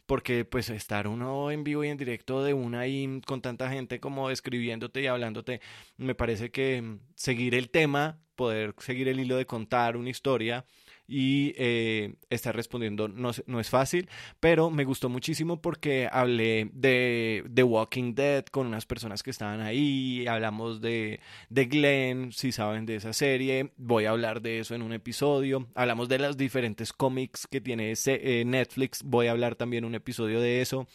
porque 0.06 0.46
pues 0.46 0.70
estar 0.70 1.08
uno 1.08 1.52
en 1.52 1.63
vivo 1.63 1.84
y 1.84 1.89
en 1.89 1.98
directo 1.98 2.44
de 2.44 2.54
una 2.54 2.88
y 2.88 3.22
con 3.22 3.41
tanta 3.41 3.70
gente 3.70 4.00
como 4.00 4.30
escribiéndote 4.30 5.02
y 5.02 5.08
hablándote, 5.08 5.62
me 5.98 6.15
parece 6.15 6.52
que 6.52 6.98
seguir 7.15 7.56
el 7.56 7.70
tema, 7.70 8.20
poder 8.36 8.76
seguir 8.80 9.08
el 9.08 9.20
hilo 9.20 9.38
de 9.38 9.46
contar 9.46 9.98
una 9.98 10.10
historia, 10.10 10.65
y 11.08 11.54
eh, 11.58 12.15
estar 12.30 12.56
respondiendo 12.56 13.08
no, 13.08 13.32
no, 13.46 13.60
es 13.60 13.70
fácil, 13.70 14.10
pero 14.39 14.72
me 14.72 14.86
gustó 14.86 15.10
muchísimo 15.10 15.62
porque 15.62 16.10
hablé 16.12 16.70
de 16.74 17.44
The 17.54 17.63
Walking 17.63 18.15
Dead 18.15 18.46
con 18.46 18.68
unas 18.68 18.86
personas 18.86 19.22
que 19.22 19.30
estaban 19.30 19.62
ahí, 19.62 20.26
hablamos 20.28 20.82
de, 20.82 21.20
de 21.50 21.65
Glenn, 21.65 22.32
si 22.32 22.52
saben 22.52 22.86
de 22.86 22.96
esa 22.96 23.13
serie, 23.13 23.72
voy 23.78 24.06
a 24.06 24.12
hablar 24.12 24.41
de 24.41 24.60
eso 24.60 24.76
en 24.76 24.82
un 24.82 24.94
episodio, 24.94 25.68
hablamos 25.76 26.10
de 26.10 26.20
los 26.20 26.38
diferentes 26.38 26.91
cómics 26.94 27.48
que 27.48 27.62
tiene 27.62 27.91
ese, 27.91 28.41
eh, 28.41 28.46
Netflix, 28.46 29.04
voy 29.04 29.28
a 29.28 29.32
hablar 29.32 29.56
también 29.56 29.86
un 29.86 29.96
episodio 29.96 30.39
de 30.39 30.62
eso, 30.62 30.88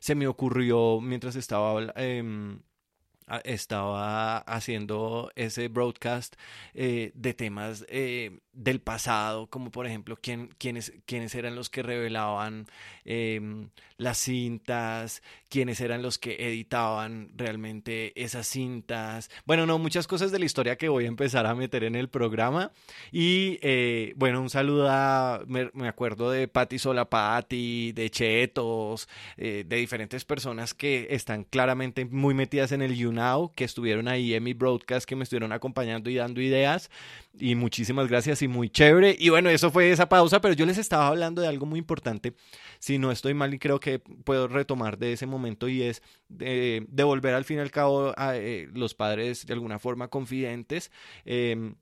se 0.00 0.14
me 0.14 0.26
ocurrió 0.26 1.00
mientras 1.00 1.36
estaba... 1.36 1.92
Eh, 1.96 2.56
estaba 3.44 4.38
haciendo 4.38 5.32
ese 5.34 5.66
broadcast 5.66 6.36
eh, 6.74 7.10
de 7.14 7.34
temas 7.34 7.84
del 8.56 8.80
pasado, 8.80 9.46
como 9.46 9.70
por 9.70 9.86
ejemplo 9.86 10.18
quién, 10.20 10.50
quiénes, 10.58 10.92
quiénes 11.06 11.34
eran 11.34 11.54
los 11.54 11.70
que 11.70 11.82
revelaban 11.82 12.66
em, 13.04 13.68
las 13.96 14.18
cintas, 14.18 15.22
quiénes 15.48 15.80
eran 15.80 16.02
los 16.02 16.18
que 16.18 16.48
editaban 16.48 17.30
realmente 17.36 18.12
esas 18.20 18.46
cintas. 18.46 19.30
Bueno, 19.46 19.66
no, 19.66 19.78
muchas 19.78 20.06
cosas 20.06 20.32
de 20.32 20.38
la 20.38 20.44
historia 20.44 20.76
que 20.76 20.88
voy 20.88 21.04
a 21.04 21.08
empezar 21.08 21.46
a 21.46 21.54
meter 21.54 21.84
en 21.84 21.94
el 21.94 22.08
programa. 22.08 22.72
Y 23.12 23.58
eh, 23.62 24.12
bueno, 24.16 24.40
un 24.40 24.50
saludo 24.50 24.88
a, 24.90 25.42
me, 25.46 25.70
acuerdo 25.86 26.30
de 26.30 26.48
Patti 26.48 26.78
Solapati, 26.78 27.92
de 27.92 28.10
Chetos, 28.10 29.08
de 29.36 29.64
diferentes 29.64 30.24
personas 30.24 30.74
que 30.74 31.06
están 31.10 31.44
claramente 31.44 32.04
muy 32.04 32.34
metidas 32.34 32.72
en 32.72 32.82
el 32.82 32.96
que 33.54 33.64
estuvieron 33.64 34.08
ahí 34.08 34.34
en 34.34 34.42
mi 34.42 34.54
broadcast, 34.54 35.06
que 35.06 35.16
me 35.16 35.24
estuvieron 35.24 35.52
acompañando 35.52 36.10
y 36.10 36.16
dando 36.16 36.40
ideas. 36.40 36.90
Y 37.38 37.54
muchísimas 37.54 38.08
gracias 38.08 38.42
muy 38.48 38.70
chévere. 38.70 39.16
Y 39.18 39.28
bueno, 39.28 39.50
eso 39.50 39.70
fue 39.70 39.90
esa 39.90 40.08
pausa, 40.08 40.40
pero 40.40 40.54
yo 40.54 40.66
les 40.66 40.78
estaba 40.78 41.08
hablando 41.08 41.42
de 41.42 41.48
algo 41.48 41.66
muy 41.66 41.78
importante. 41.78 42.34
Si 42.78 42.98
no 42.98 43.10
estoy 43.10 43.34
mal 43.34 43.54
y 43.54 43.58
creo 43.58 43.80
que 43.80 43.98
puedo 43.98 44.48
retomar 44.48 44.98
de 44.98 45.12
ese 45.12 45.26
momento 45.26 45.68
y 45.68 45.82
es 45.82 46.02
de, 46.28 46.86
volver 47.04 47.34
al 47.34 47.44
fin 47.44 47.58
y 47.58 47.60
al 47.60 47.70
cabo 47.70 48.12
a 48.16 48.36
eh, 48.36 48.68
los 48.72 48.94
padres 48.94 49.46
de 49.46 49.54
alguna 49.54 49.78
forma 49.78 50.08
confidentes. 50.08 50.90
Em, 51.24 51.76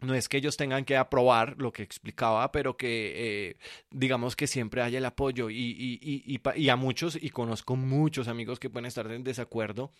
no 0.00 0.14
es 0.14 0.28
que 0.28 0.38
ellos 0.38 0.56
tengan 0.56 0.84
que 0.84 0.96
aprobar 0.96 1.56
lo 1.58 1.72
que 1.72 1.82
explicaba, 1.82 2.50
pero 2.52 2.76
que 2.76 3.48
eh, 3.50 3.56
digamos 3.90 4.34
que 4.36 4.46
siempre 4.46 4.82
haya 4.82 4.98
el 4.98 5.04
apoyo 5.04 5.50
y, 5.50 6.68
a 6.70 6.76
muchos, 6.76 7.18
y 7.20 7.30
conozco 7.30 7.76
muchos 7.76 8.28
amigos 8.28 8.58
que 8.58 8.70
pueden 8.70 8.86
estar 8.86 9.10
en 9.10 9.24
desacuerdo, 9.24 9.92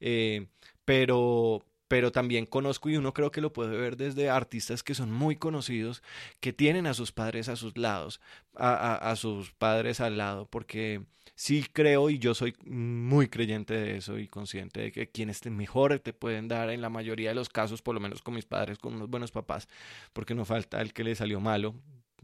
eh, 0.00 0.46
pero, 0.84 1.64
pero 1.88 2.12
también 2.12 2.46
conozco 2.46 2.90
y 2.90 2.96
uno 2.96 3.14
creo 3.14 3.30
que 3.30 3.40
lo 3.40 3.52
puede 3.52 3.76
ver 3.76 3.96
desde 3.96 4.30
artistas 4.30 4.82
que 4.82 4.94
son 4.94 5.10
muy 5.10 5.36
conocidos, 5.36 6.02
que 6.40 6.52
tienen 6.52 6.86
a 6.86 6.94
sus 6.94 7.12
padres 7.12 7.48
a 7.48 7.56
sus 7.56 7.76
lados, 7.76 8.20
a, 8.54 8.94
a, 8.94 9.16
sus 9.16 9.52
padres 9.52 10.00
al 10.00 10.18
lado, 10.18 10.46
porque 10.46 11.02
sí 11.34 11.64
creo 11.72 12.10
y 12.10 12.18
yo 12.18 12.34
soy 12.34 12.54
muy 12.66 13.28
creyente 13.28 13.74
de 13.74 13.96
eso 13.96 14.18
y 14.18 14.28
consciente 14.28 14.80
de 14.80 14.92
que 14.92 15.08
quienes 15.08 15.40
te 15.40 15.50
mejor 15.50 15.98
te 16.00 16.12
pueden 16.12 16.48
dar 16.48 16.70
en 16.70 16.82
la 16.82 16.90
mayoría 16.90 17.30
de 17.30 17.34
los 17.34 17.48
casos, 17.48 17.80
por 17.80 17.94
lo 17.94 18.00
menos 18.00 18.22
con 18.22 18.34
mis 18.34 18.44
padres, 18.44 18.78
con 18.78 18.94
unos 18.94 19.08
buenos 19.08 19.30
papás, 19.30 19.68
porque 20.12 20.34
no 20.34 20.44
falta 20.44 20.80
el 20.80 20.92
que 20.92 21.04
le 21.04 21.14
salió 21.14 21.40
malo, 21.40 21.74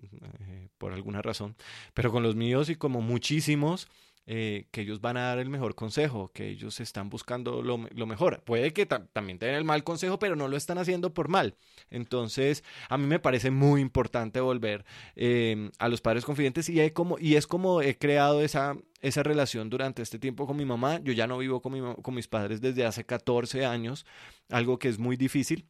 eh, 0.02 0.68
por 0.78 0.92
alguna 0.92 1.22
razón, 1.22 1.56
pero 1.94 2.12
con 2.12 2.22
los 2.22 2.36
míos 2.36 2.68
y 2.68 2.76
como 2.76 3.00
muchísimos, 3.00 3.88
eh, 4.26 4.68
que 4.70 4.80
ellos 4.80 5.02
van 5.02 5.18
a 5.18 5.22
dar 5.24 5.38
el 5.38 5.50
mejor 5.50 5.74
consejo, 5.74 6.32
que 6.32 6.48
ellos 6.48 6.80
están 6.80 7.10
buscando 7.10 7.62
lo, 7.62 8.06
mejor. 8.06 8.42
Puede 8.42 8.72
que 8.72 8.86
también 8.86 9.38
tengan 9.38 9.56
el 9.56 9.64
mal 9.64 9.84
consejo, 9.84 10.18
pero 10.18 10.34
no 10.34 10.48
lo 10.48 10.56
están 10.56 10.78
haciendo 10.78 11.12
por 11.12 11.28
mal. 11.28 11.56
Entonces, 11.90 12.64
a 12.88 12.96
mí 12.96 13.06
me 13.06 13.18
parece 13.18 13.50
muy 13.50 13.80
importante 13.82 14.40
volver 14.40 14.84
em, 15.14 15.70
a 15.78 15.88
los 15.88 16.00
padres 16.00 16.24
confidentes 16.24 16.68
y, 16.70 16.90
como, 16.92 17.18
y 17.18 17.36
es 17.36 17.46
como 17.46 17.82
he 17.82 17.98
creado 17.98 18.40
esa, 18.40 18.76
esa 19.02 19.22
relación 19.22 19.68
durante 19.68 20.02
este 20.02 20.18
tiempo 20.18 20.46
con 20.46 20.56
mi 20.56 20.64
mamá. 20.64 21.00
Yo 21.02 21.12
ya 21.12 21.26
no 21.26 21.38
vivo 21.38 21.60
con, 21.60 21.94
con 21.96 22.14
mis 22.14 22.28
padres 22.28 22.60
desde 22.60 22.86
hace 22.86 23.04
14 23.04 23.66
años, 23.66 24.06
algo 24.48 24.78
que 24.78 24.88
es 24.88 24.98
muy 24.98 25.16
difícil 25.16 25.66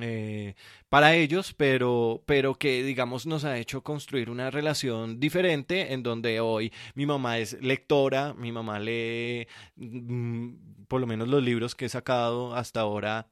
eh, 0.00 0.54
para 0.88 1.14
ellos, 1.14 1.54
pero, 1.54 2.22
pero 2.26 2.54
que 2.54 2.82
digamos 2.82 3.26
nos 3.26 3.44
ha 3.44 3.58
hecho 3.58 3.82
construir 3.82 4.30
una 4.30 4.50
relación 4.50 5.18
diferente 5.18 5.92
en 5.92 6.02
donde 6.02 6.40
hoy 6.40 6.72
mi 6.94 7.06
mamá 7.06 7.38
es 7.38 7.60
lectora, 7.62 8.34
mi 8.34 8.52
mamá 8.52 8.78
lee 8.78 9.46
mm, 9.76 10.86
por 10.88 11.00
lo 11.00 11.06
menos 11.06 11.28
los 11.28 11.42
libros 11.42 11.74
que 11.74 11.86
he 11.86 11.88
sacado 11.88 12.54
hasta 12.54 12.80
ahora 12.80 13.28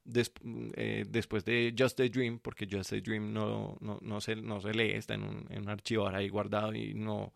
eh, 0.77 1.05
después 1.09 1.45
de 1.45 1.75
Just 1.77 2.01
a 2.01 2.09
Dream, 2.09 2.39
porque 2.39 2.69
Just 2.71 2.93
a 2.93 3.01
Dream 3.01 3.33
no, 3.33 3.77
no, 3.81 3.99
no, 4.03 4.21
se, 4.21 4.37
no 4.37 4.61
se 4.61 4.75
lee, 4.75 4.93
está 4.93 5.15
en 5.15 5.23
un, 5.23 5.47
en 5.51 5.63
un 5.63 5.69
archivo 5.69 6.09
ahí 6.09 6.29
guardado 6.29 6.75
y 6.75 6.95
no 6.95 7.33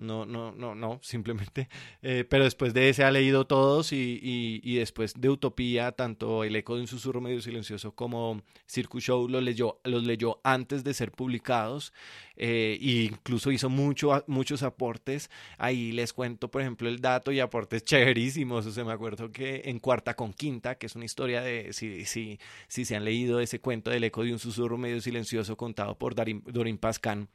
no, 0.00 0.24
no, 0.24 0.52
no, 0.52 0.74
no, 0.74 0.98
simplemente. 1.02 1.68
Eh, 2.02 2.24
pero 2.28 2.44
después 2.44 2.74
de 2.74 2.88
ese 2.88 3.04
ha 3.04 3.10
leído 3.10 3.46
todos 3.46 3.92
y, 3.92 4.60
y, 4.62 4.74
después 4.76 5.14
de 5.16 5.28
Utopía, 5.28 5.92
tanto 5.92 6.44
El 6.44 6.56
eco 6.56 6.74
de 6.74 6.82
un 6.82 6.86
susurro 6.86 7.20
medio 7.20 7.40
silencioso 7.42 7.94
como 7.94 8.42
Circus 8.66 9.04
Show 9.04 9.28
los 9.28 9.42
leyó, 9.42 9.80
los 9.84 10.04
leyó 10.04 10.40
antes 10.42 10.82
de 10.84 10.94
ser 10.94 11.12
publicados 11.12 11.92
eh, 12.36 12.78
e 12.80 13.04
incluso 13.04 13.52
hizo 13.52 13.68
mucho, 13.68 14.24
muchos 14.26 14.62
aportes. 14.62 15.30
Ahí 15.58 15.92
les 15.92 16.12
cuento, 16.12 16.50
por 16.50 16.62
ejemplo, 16.62 16.88
el 16.88 17.00
dato 17.00 17.32
y 17.32 17.40
aportes 17.40 17.84
chéverísimos. 17.84 18.64
O 18.66 18.70
sea, 18.70 18.84
me 18.84 18.92
acuerdo 18.92 19.30
que 19.30 19.62
en 19.66 19.78
Cuarta 19.78 20.14
con 20.14 20.32
Quinta, 20.32 20.76
que 20.76 20.86
es 20.86 20.96
una 20.96 21.04
historia 21.04 21.42
de, 21.42 21.72
si, 21.74 22.06
si, 22.06 22.38
si 22.68 22.84
se 22.86 22.96
han 22.96 23.04
leído 23.04 23.40
ese 23.40 23.60
cuento 23.60 23.90
del 23.90 24.04
eco 24.04 24.24
de 24.24 24.32
un 24.32 24.38
susurro 24.38 24.78
medio 24.78 25.00
silencioso 25.02 25.56
contado 25.56 25.98
por 25.98 26.14
Darin, 26.14 26.42
Dorin 26.46 26.78
Pascan, 26.78 27.28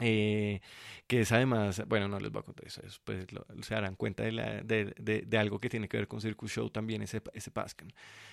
eh, 0.00 0.60
que 1.06 1.20
es 1.20 1.32
además, 1.32 1.82
bueno, 1.86 2.08
no 2.08 2.18
les 2.18 2.32
voy 2.32 2.40
a 2.40 2.44
contar 2.44 2.66
eso, 2.66 2.82
después 2.82 3.26
se 3.62 3.74
darán 3.74 3.94
cuenta 3.94 4.24
de, 4.24 4.32
la, 4.32 4.62
de, 4.62 4.94
de, 4.96 5.38
algo 5.38 5.60
que 5.60 5.68
tiene 5.68 5.88
que 5.88 5.98
ver 5.98 6.08
con 6.08 6.20
Circus 6.20 6.50
Show 6.50 6.70
también, 6.70 7.02
ese, 7.02 7.22
ese 7.32 7.50
Pascan. 7.50 7.92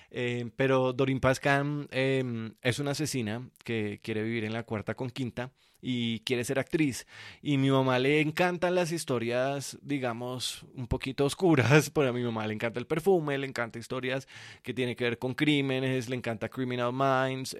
Eh, 0.09 0.49
pero 0.55 0.91
Dorin 0.91 1.19
Pascan 1.19 1.87
em, 1.91 2.55
es 2.61 2.79
una 2.79 2.91
asesina 2.91 3.47
que 3.63 3.99
quiere 4.01 4.23
vivir 4.23 4.43
en 4.43 4.53
la 4.53 4.63
cuarta 4.63 4.95
con 4.95 5.09
quinta 5.09 5.51
y 5.81 6.19
quiere 6.21 6.43
ser 6.43 6.59
actriz. 6.59 7.05
Y 7.41 7.57
mi 7.57 7.69
mamá 7.69 7.99
le 7.99 8.21
encantan 8.21 8.75
las 8.75 8.91
historias, 8.91 9.77
digamos, 9.81 10.65
un 10.75 10.87
poquito 10.87 11.25
oscuras, 11.25 11.89
pero 11.93 12.09
a 12.09 12.13
mi 12.13 12.23
mamá 12.23 12.47
le 12.47 12.53
encanta 12.53 12.79
el 12.79 12.87
perfume, 12.87 13.37
le 13.37 13.47
encanta 13.47 13.79
historias 13.79 14.27
que 14.63 14.73
tienen 14.73 14.95
que 14.95 15.03
ver 15.03 15.19
con 15.19 15.33
crímenes, 15.33 16.09
le 16.09 16.15
encanta 16.15 16.49
Criminal 16.49 16.91
Minds. 16.93 17.55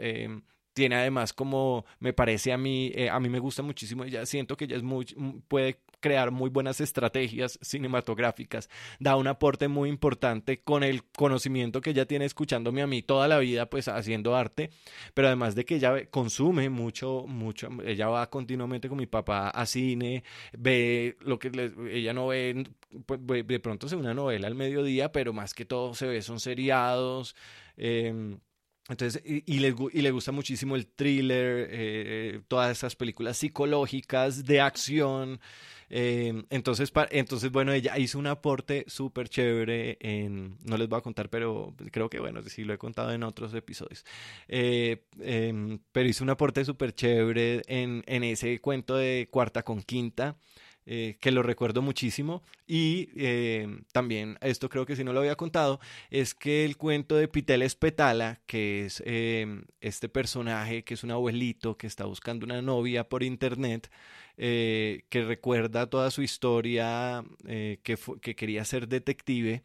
Tiene 0.82 0.96
además 0.96 1.32
como 1.32 1.86
me 2.00 2.12
parece 2.12 2.52
a 2.52 2.58
mí, 2.58 2.92
eh, 2.96 3.08
a 3.08 3.20
mí 3.20 3.30
me 3.30 3.38
gusta 3.38 3.62
muchísimo, 3.62 4.04
ella 4.04 4.26
siento 4.26 4.58
que 4.58 4.66
ella 4.66 4.78
es 4.78 4.82
muy, 4.82 5.06
puede 5.48 5.80
crear 6.00 6.32
muy 6.32 6.50
buenas 6.50 6.82
estrategias 6.82 7.60
cinematográficas, 7.62 8.68
da 9.00 9.16
un 9.16 9.28
aporte 9.28 9.68
muy 9.68 9.90
importante 9.90 10.64
con 10.64 10.84
el 10.84 11.04
conocimiento 11.04 11.82
que 11.82 11.92
ella 11.92 12.08
tiene 12.08 12.26
escuchándome 12.26 12.82
a 12.82 12.88
mí 12.88 13.04
toda 13.04 13.28
la 13.28 13.38
vida, 13.38 13.70
pues 13.70 13.90
haciendo 13.90 14.36
arte, 14.36 14.72
pero 15.14 15.28
además 15.28 15.54
de 15.54 15.66
que 15.66 15.76
ella 15.76 16.08
consume 16.10 16.72
mucho, 16.72 17.26
mucho, 17.28 17.70
ella 17.86 18.08
va 18.08 18.28
continuamente 18.32 18.90
con 18.90 18.98
mi 18.98 19.06
papá 19.06 19.50
a 19.50 19.68
cine, 19.68 20.24
ve 20.58 21.16
lo 21.20 21.38
que 21.38 21.52
ella 21.92 22.12
no 22.14 22.26
ve, 22.26 22.66
pues, 23.06 23.46
de 23.46 23.60
pronto 23.60 23.88
se 23.88 23.96
ve 23.96 24.02
una 24.02 24.16
novela 24.16 24.48
al 24.48 24.56
mediodía, 24.56 25.12
pero 25.12 25.32
más 25.32 25.54
que 25.54 25.64
todo 25.64 25.94
se 25.94 26.08
ve 26.08 26.24
son 26.24 26.40
seriados. 26.40 27.36
Eh, 27.78 28.40
entonces, 28.90 29.22
y, 29.26 29.60
le, 29.60 29.76
y, 29.94 30.02
le, 30.02 30.12
gusta 30.12 30.32
muchísimo 30.32 30.76
el 30.76 30.88
thriller, 30.88 31.68
eh, 31.72 32.42
todas 32.48 32.72
esas 32.78 32.96
películas 32.96 33.38
psicológicas 33.38 34.44
de 34.44 34.60
acción. 34.60 35.40
Eh, 35.94 36.44
entonces, 36.50 36.92
entonces, 37.12 37.52
bueno, 37.52 37.74
ella 37.74 37.98
hizo 37.98 38.18
un 38.18 38.28
aporte 38.28 38.86
súper 38.88 39.30
chévere 39.30 39.98
en, 40.00 40.58
no 40.64 40.78
les 40.78 40.88
voy 40.88 40.98
a 40.98 41.02
contar, 41.02 41.30
pero 41.30 41.76
creo 41.92 42.10
que, 42.10 42.20
bueno, 42.20 42.42
sí 42.44 42.64
lo 42.64 42.74
he 42.74 42.78
contado 42.78 43.12
en 43.12 43.24
otros 43.24 43.54
episodios, 43.54 44.06
eh, 44.48 45.04
em, 45.20 45.80
pero 45.92 46.08
hizo 46.08 46.24
un 46.24 46.30
aporte 46.30 46.64
súper 46.64 46.94
chévere 46.96 47.62
en, 47.68 48.04
en 48.08 48.24
ese 48.24 48.60
cuento 48.62 48.96
de 48.96 49.28
cuarta 49.30 49.64
con 49.64 49.82
quinta. 49.82 50.38
Eh, 50.88 51.18
que 51.20 51.30
lo 51.30 51.44
recuerdo 51.44 51.84
muchísimo. 51.84 52.42
Y 52.66 53.10
eh, 53.16 53.82
también, 53.94 54.38
esto 54.42 54.68
creo 54.68 54.86
que 54.86 54.96
si 54.96 55.04
no 55.04 55.14
lo 55.14 55.20
había 55.20 55.36
contado, 55.36 55.80
es 56.10 56.34
que 56.34 56.66
el 56.66 56.76
cuento 56.76 57.16
de 57.16 57.28
Pitel 57.28 57.62
Espetala, 57.62 58.42
que 58.48 58.86
es 58.86 59.04
eh, 59.06 59.64
este 59.80 60.10
personaje 60.10 60.84
que 60.84 60.96
es 60.96 61.04
un 61.04 61.12
abuelito 61.12 61.78
que 61.78 61.86
está 61.86 62.06
buscando 62.06 62.46
una 62.46 62.62
novia 62.64 63.08
por 63.08 63.22
internet, 63.24 63.92
que 64.38 65.26
recuerda 65.28 65.88
toda 65.88 66.10
su 66.10 66.24
historia, 66.24 67.24
que, 67.46 68.00
que 68.22 68.36
quería 68.36 68.66
ser 68.66 68.88
detective, 68.88 69.62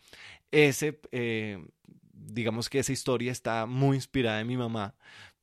ese 0.50 1.00
digamos 2.12 2.68
que 2.68 2.80
esa 2.80 2.92
historia 2.92 3.32
está 3.32 3.64
muy 3.64 3.96
inspirada 3.96 4.40
en 4.40 4.46
mi 4.48 4.56
mamá. 4.56 4.94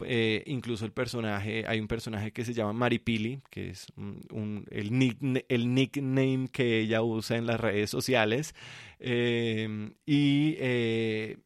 Eh, 0.06 0.44
incluso 0.48 0.86
el 0.86 0.92
personaje, 0.92 1.66
hay 1.68 1.80
un 1.80 1.88
personaje 1.88 2.32
que 2.32 2.46
se 2.46 2.54
llama 2.54 2.74
Maripili, 2.74 3.42
que 3.50 3.70
es 3.70 3.88
el, 3.98 5.46
el, 5.48 5.74
nickname 5.74 6.48
que 6.52 6.80
ella 6.80 7.02
usa 7.02 7.38
en 7.38 7.46
las 7.46 7.60
redes 7.60 7.90
sociales. 7.90 8.56
Eh, 9.00 9.92
y 10.06 10.56
eh, 10.60 11.38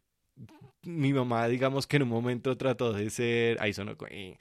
mi 0.84 1.14
mamá, 1.14 1.48
digamos 1.48 1.86
que 1.88 1.98
en 1.98 2.04
un 2.04 2.10
momento 2.10 2.56
trató 2.58 2.94
de 2.94 3.10
ser, 3.10 3.62
ahí 3.62 3.74
sonó, 3.74 3.96
eh, 4.10 4.38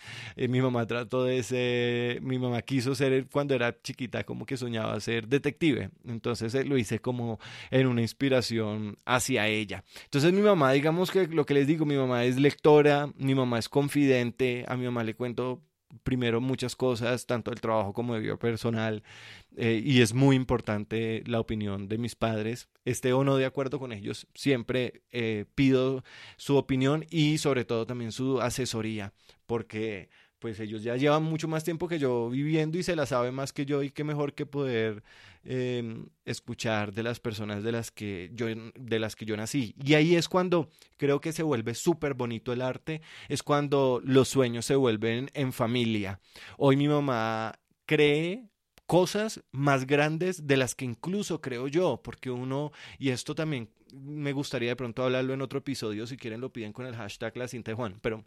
mi 0.49 0.61
mamá 0.61 0.87
trató 0.87 1.25
de 1.25 1.42
ser, 1.42 2.20
mi 2.22 2.38
mamá 2.38 2.62
quiso 2.62 2.94
ser 2.94 3.27
cuando 3.31 3.55
era 3.55 3.81
chiquita, 3.83 4.25
como 4.25 4.46
que 4.46 4.57
soñaba 4.57 4.99
ser 5.01 5.29
detective, 5.29 5.90
entonces 6.07 6.55
eh, 6.55 6.64
lo 6.64 6.79
hice 6.79 7.01
como 7.01 7.38
en 7.70 7.87
una 7.87 8.03
inspiración 8.03 8.99
hacia 9.05 9.49
ella. 9.49 9.83
Entonces 10.05 10.33
mi 10.33 10.42
mamá, 10.42 10.72
digamos 10.72 11.11
que 11.11 11.27
lo 11.27 11.46
que 11.46 11.55
les 11.55 11.66
digo, 11.66 11.85
mi 11.85 11.96
mamá 11.96 12.25
es 12.25 12.38
lectora, 12.38 13.11
mi 13.16 13.35
mamá 13.35 13.59
es 13.59 13.68
confidente, 13.68 14.64
a 14.68 14.77
mi 14.77 14.85
mamá 14.85 15.05
le 15.05 15.14
cuento 15.14 15.62
primero 16.02 16.40
muchas 16.40 16.76
cosas, 16.76 17.26
tanto 17.26 17.50
del 17.50 17.61
trabajo 17.61 17.92
como 17.92 18.14
de 18.14 18.20
vida 18.20 18.37
personal, 18.37 19.02
eh, 19.56 19.82
y 19.85 20.00
es 20.00 20.14
muy 20.14 20.37
importante 20.37 21.22
la 21.26 21.40
opinión 21.40 21.88
de 21.88 21.98
mis 21.98 22.14
padres. 22.14 22.68
Esté 22.85 23.12
o 23.12 23.24
no 23.24 23.37
de 23.37 23.46
acuerdo 23.46 23.78
con 23.78 23.92
ellos, 23.92 24.26
siempre 24.35 25.02
eh, 25.11 25.46
pido 25.54 26.04
su 26.37 26.56
opinión 26.56 27.04
y 27.11 27.38
sobre 27.38 27.64
todo 27.64 27.87
también 27.87 28.12
su 28.12 28.40
asesoría, 28.40 29.12
porque 29.46 30.09
pues 30.46 30.61
ellos 30.61 30.85
ya 30.85 30.94
llevan 30.94 31.24
mucho 31.24 31.48
más 31.48 31.64
tiempo 31.64 31.88
que 31.88 31.98
yo 31.98 32.30
viviendo 32.30 32.78
y 32.78 32.85
se 32.85 32.94
la 32.94 33.04
sabe 33.04 33.32
más 33.32 33.52
que 33.52 33.66
yo 33.66 33.82
y 33.82 33.90
qué 33.90 34.04
mejor 34.04 34.32
que 34.32 34.46
poder 34.46 35.02
em, 35.42 36.06
escuchar 36.24 36.92
de 36.92 37.02
las 37.02 37.18
personas 37.18 37.64
de 37.64 37.72
las 37.72 37.90
que 37.90 38.30
yo 38.32 38.46
de 38.46 38.98
las 39.00 39.16
que 39.16 39.24
yo 39.24 39.37
nací. 39.37 39.74
Y 39.85 39.94
ahí 39.94 40.14
es 40.14 40.28
cuando 40.28 40.70
creo 40.98 41.20
que 41.20 41.32
se 41.32 41.42
vuelve 41.42 41.74
súper 41.74 42.14
bonito 42.14 42.52
el 42.52 42.62
arte 42.62 43.02
es 43.28 43.42
cuando 43.42 44.00
los 44.04 44.28
sueños 44.28 44.64
se 44.66 44.76
vuelven 44.76 45.30
en 45.35 45.52
familia. 45.52 46.20
Hoy 46.59 46.76
mi 46.76 46.87
mamá 46.87 47.59
cree 47.85 48.44
cosas 48.87 49.42
más 49.50 49.85
grandes 49.85 50.46
de 50.46 50.56
las 50.56 50.76
que 50.76 50.85
incluso 50.85 51.40
creo 51.40 51.66
yo, 51.66 52.00
porque 52.04 52.30
uno, 52.30 52.70
y 53.00 53.09
esto 53.09 53.35
también 53.35 53.68
me 53.92 54.32
gustaría 54.32 54.68
de 54.68 54.76
pronto 54.76 55.02
hablarlo 55.02 55.35
en 55.35 55.42
otro 55.42 55.59
episodio, 55.59 56.06
si 56.06 56.16
quieren 56.16 56.40
lo 56.40 56.52
piden 56.52 56.72
con 56.72 56.87
el 56.87 56.94
hashtag 56.94 57.37
la 57.37 57.48
cinta 57.48 57.72
de 57.72 57.74
Juan, 57.74 57.98
pero 58.00 58.24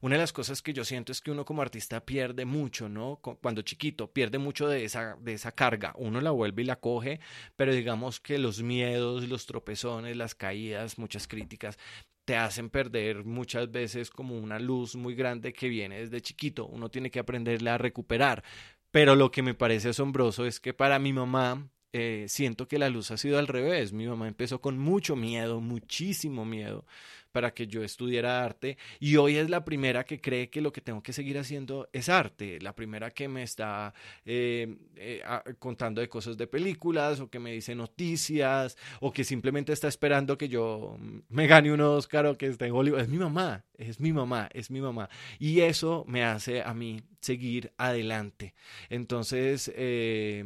una 0.00 0.16
de 0.16 0.20
las 0.20 0.32
cosas 0.32 0.62
que 0.62 0.72
yo 0.72 0.84
siento 0.84 1.12
es 1.12 1.20
que 1.20 1.30
uno 1.30 1.44
como 1.44 1.62
artista 1.62 2.04
pierde 2.04 2.44
mucho, 2.44 2.88
¿no? 2.88 3.16
Cuando 3.16 3.62
chiquito, 3.62 4.12
pierde 4.12 4.38
mucho 4.38 4.68
de 4.68 4.84
esa, 4.84 5.16
de 5.20 5.34
esa 5.34 5.52
carga. 5.52 5.92
Uno 5.96 6.20
la 6.20 6.30
vuelve 6.30 6.62
y 6.62 6.66
la 6.66 6.76
coge, 6.76 7.20
pero 7.56 7.74
digamos 7.74 8.20
que 8.20 8.38
los 8.38 8.62
miedos, 8.62 9.28
los 9.28 9.46
tropezones, 9.46 10.16
las 10.16 10.34
caídas, 10.34 10.98
muchas 10.98 11.26
críticas, 11.26 11.78
te 12.24 12.36
hacen 12.36 12.70
perder 12.70 13.24
muchas 13.24 13.70
veces 13.70 14.10
como 14.10 14.38
una 14.38 14.58
luz 14.58 14.96
muy 14.96 15.14
grande 15.14 15.52
que 15.52 15.68
viene 15.68 16.00
desde 16.00 16.22
chiquito. 16.22 16.66
Uno 16.66 16.88
tiene 16.88 17.10
que 17.10 17.18
aprenderle 17.18 17.70
a 17.70 17.78
recuperar. 17.78 18.42
Pero 18.90 19.16
lo 19.16 19.30
que 19.30 19.42
me 19.42 19.54
parece 19.54 19.90
asombroso 19.90 20.46
es 20.46 20.60
que 20.60 20.72
para 20.72 20.98
mi 20.98 21.12
mamá, 21.12 21.68
eh, 21.92 22.26
siento 22.28 22.66
que 22.66 22.78
la 22.78 22.88
luz 22.88 23.10
ha 23.10 23.16
sido 23.16 23.38
al 23.38 23.48
revés. 23.48 23.92
Mi 23.92 24.06
mamá 24.06 24.28
empezó 24.28 24.60
con 24.60 24.78
mucho 24.78 25.16
miedo, 25.16 25.60
muchísimo 25.60 26.44
miedo 26.44 26.86
para 27.34 27.52
que 27.52 27.66
yo 27.66 27.82
estudiara 27.82 28.44
arte 28.44 28.78
y 29.00 29.16
hoy 29.16 29.36
es 29.36 29.50
la 29.50 29.64
primera 29.64 30.04
que 30.04 30.20
cree 30.20 30.50
que 30.50 30.60
lo 30.60 30.72
que 30.72 30.80
tengo 30.80 31.02
que 31.02 31.12
seguir 31.12 31.36
haciendo 31.36 31.88
es 31.92 32.08
arte, 32.08 32.60
la 32.60 32.76
primera 32.76 33.10
que 33.10 33.26
me 33.26 33.42
está 33.42 33.92
eh, 34.24 34.76
eh, 34.94 35.20
contando 35.58 36.00
de 36.00 36.08
cosas 36.08 36.36
de 36.36 36.46
películas 36.46 37.18
o 37.18 37.28
que 37.28 37.40
me 37.40 37.50
dice 37.50 37.74
noticias 37.74 38.78
o 39.00 39.12
que 39.12 39.24
simplemente 39.24 39.72
está 39.72 39.88
esperando 39.88 40.38
que 40.38 40.48
yo 40.48 40.96
me 41.28 41.48
gane 41.48 41.72
un 41.72 41.80
Oscar 41.80 42.24
o 42.26 42.38
que 42.38 42.46
esté 42.46 42.66
en 42.66 42.72
Hollywood. 42.72 43.00
Es 43.00 43.08
mi 43.08 43.18
mamá, 43.18 43.64
es 43.76 43.98
mi 43.98 44.12
mamá, 44.12 44.48
es 44.52 44.70
mi 44.70 44.80
mamá. 44.80 45.08
Y 45.40 45.60
eso 45.60 46.04
me 46.06 46.22
hace 46.22 46.62
a 46.62 46.72
mí 46.72 47.02
seguir 47.20 47.72
adelante. 47.78 48.54
Entonces, 48.90 49.72
eh, 49.74 50.44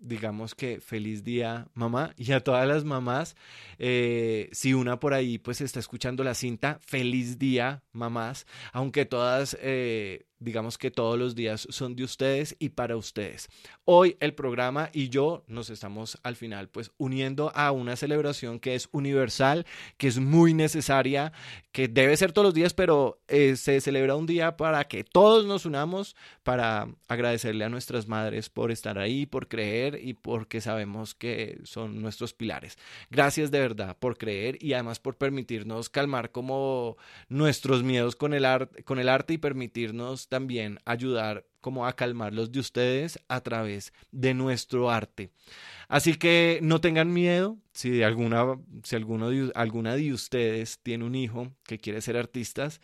digamos 0.00 0.54
que 0.54 0.80
feliz 0.80 1.24
día 1.24 1.68
mamá 1.74 2.14
y 2.16 2.32
a 2.32 2.40
todas 2.40 2.66
las 2.66 2.84
mamás 2.84 3.36
eh, 3.78 4.48
si 4.52 4.74
una 4.74 5.00
por 5.00 5.14
ahí 5.14 5.38
pues 5.38 5.60
está 5.60 5.80
escuchando 5.80 6.24
la 6.24 6.34
cinta 6.34 6.78
feliz 6.80 7.38
día 7.38 7.82
mamás 7.92 8.46
aunque 8.72 9.04
todas 9.04 9.56
eh, 9.60 10.27
digamos 10.40 10.78
que 10.78 10.90
todos 10.90 11.18
los 11.18 11.34
días 11.34 11.66
son 11.70 11.96
de 11.96 12.04
ustedes 12.04 12.56
y 12.58 12.70
para 12.70 12.96
ustedes. 12.96 13.48
Hoy 13.84 14.16
el 14.20 14.34
programa 14.34 14.90
y 14.92 15.08
yo 15.08 15.44
nos 15.46 15.70
estamos 15.70 16.18
al 16.22 16.36
final 16.36 16.68
pues 16.68 16.92
uniendo 16.98 17.52
a 17.54 17.72
una 17.72 17.96
celebración 17.96 18.60
que 18.60 18.74
es 18.74 18.88
universal, 18.92 19.66
que 19.96 20.08
es 20.08 20.18
muy 20.18 20.54
necesaria, 20.54 21.32
que 21.72 21.88
debe 21.88 22.16
ser 22.16 22.32
todos 22.32 22.46
los 22.46 22.54
días, 22.54 22.74
pero 22.74 23.20
eh, 23.28 23.56
se 23.56 23.80
celebra 23.80 24.16
un 24.16 24.26
día 24.26 24.56
para 24.56 24.84
que 24.84 25.04
todos 25.04 25.46
nos 25.46 25.66
unamos 25.66 26.16
para 26.42 26.88
agradecerle 27.08 27.64
a 27.64 27.68
nuestras 27.68 28.08
madres 28.08 28.50
por 28.50 28.70
estar 28.70 28.98
ahí, 28.98 29.26
por 29.26 29.48
creer 29.48 30.00
y 30.02 30.14
porque 30.14 30.60
sabemos 30.60 31.14
que 31.14 31.60
son 31.64 32.00
nuestros 32.00 32.32
pilares. 32.32 32.78
Gracias 33.10 33.50
de 33.50 33.60
verdad 33.60 33.96
por 33.98 34.18
creer 34.18 34.62
y 34.62 34.72
además 34.72 34.98
por 34.98 35.16
permitirnos 35.16 35.88
calmar 35.88 36.30
como 36.30 36.96
nuestros 37.28 37.82
miedos 37.82 38.16
con 38.16 38.34
el, 38.34 38.46
con 38.84 38.98
el 38.98 39.08
arte 39.08 39.34
y 39.34 39.38
permitirnos 39.38 40.27
también 40.28 40.78
ayudar 40.84 41.46
como 41.60 41.86
a 41.86 41.94
calmar 41.94 42.32
los 42.32 42.52
de 42.52 42.60
ustedes 42.60 43.18
a 43.28 43.40
través 43.40 43.92
de 44.12 44.34
nuestro 44.34 44.90
arte. 44.90 45.30
Así 45.88 46.14
que 46.14 46.60
no 46.62 46.80
tengan 46.80 47.12
miedo, 47.12 47.58
si 47.72 47.90
de 47.90 48.04
alguna, 48.04 48.58
si 48.84 48.96
alguno 48.96 49.30
de, 49.30 49.50
alguna 49.54 49.96
de 49.96 50.12
ustedes 50.12 50.78
tiene 50.82 51.04
un 51.04 51.14
hijo 51.14 51.52
que 51.64 51.78
quiere 51.78 52.00
ser 52.00 52.16
artistas, 52.16 52.80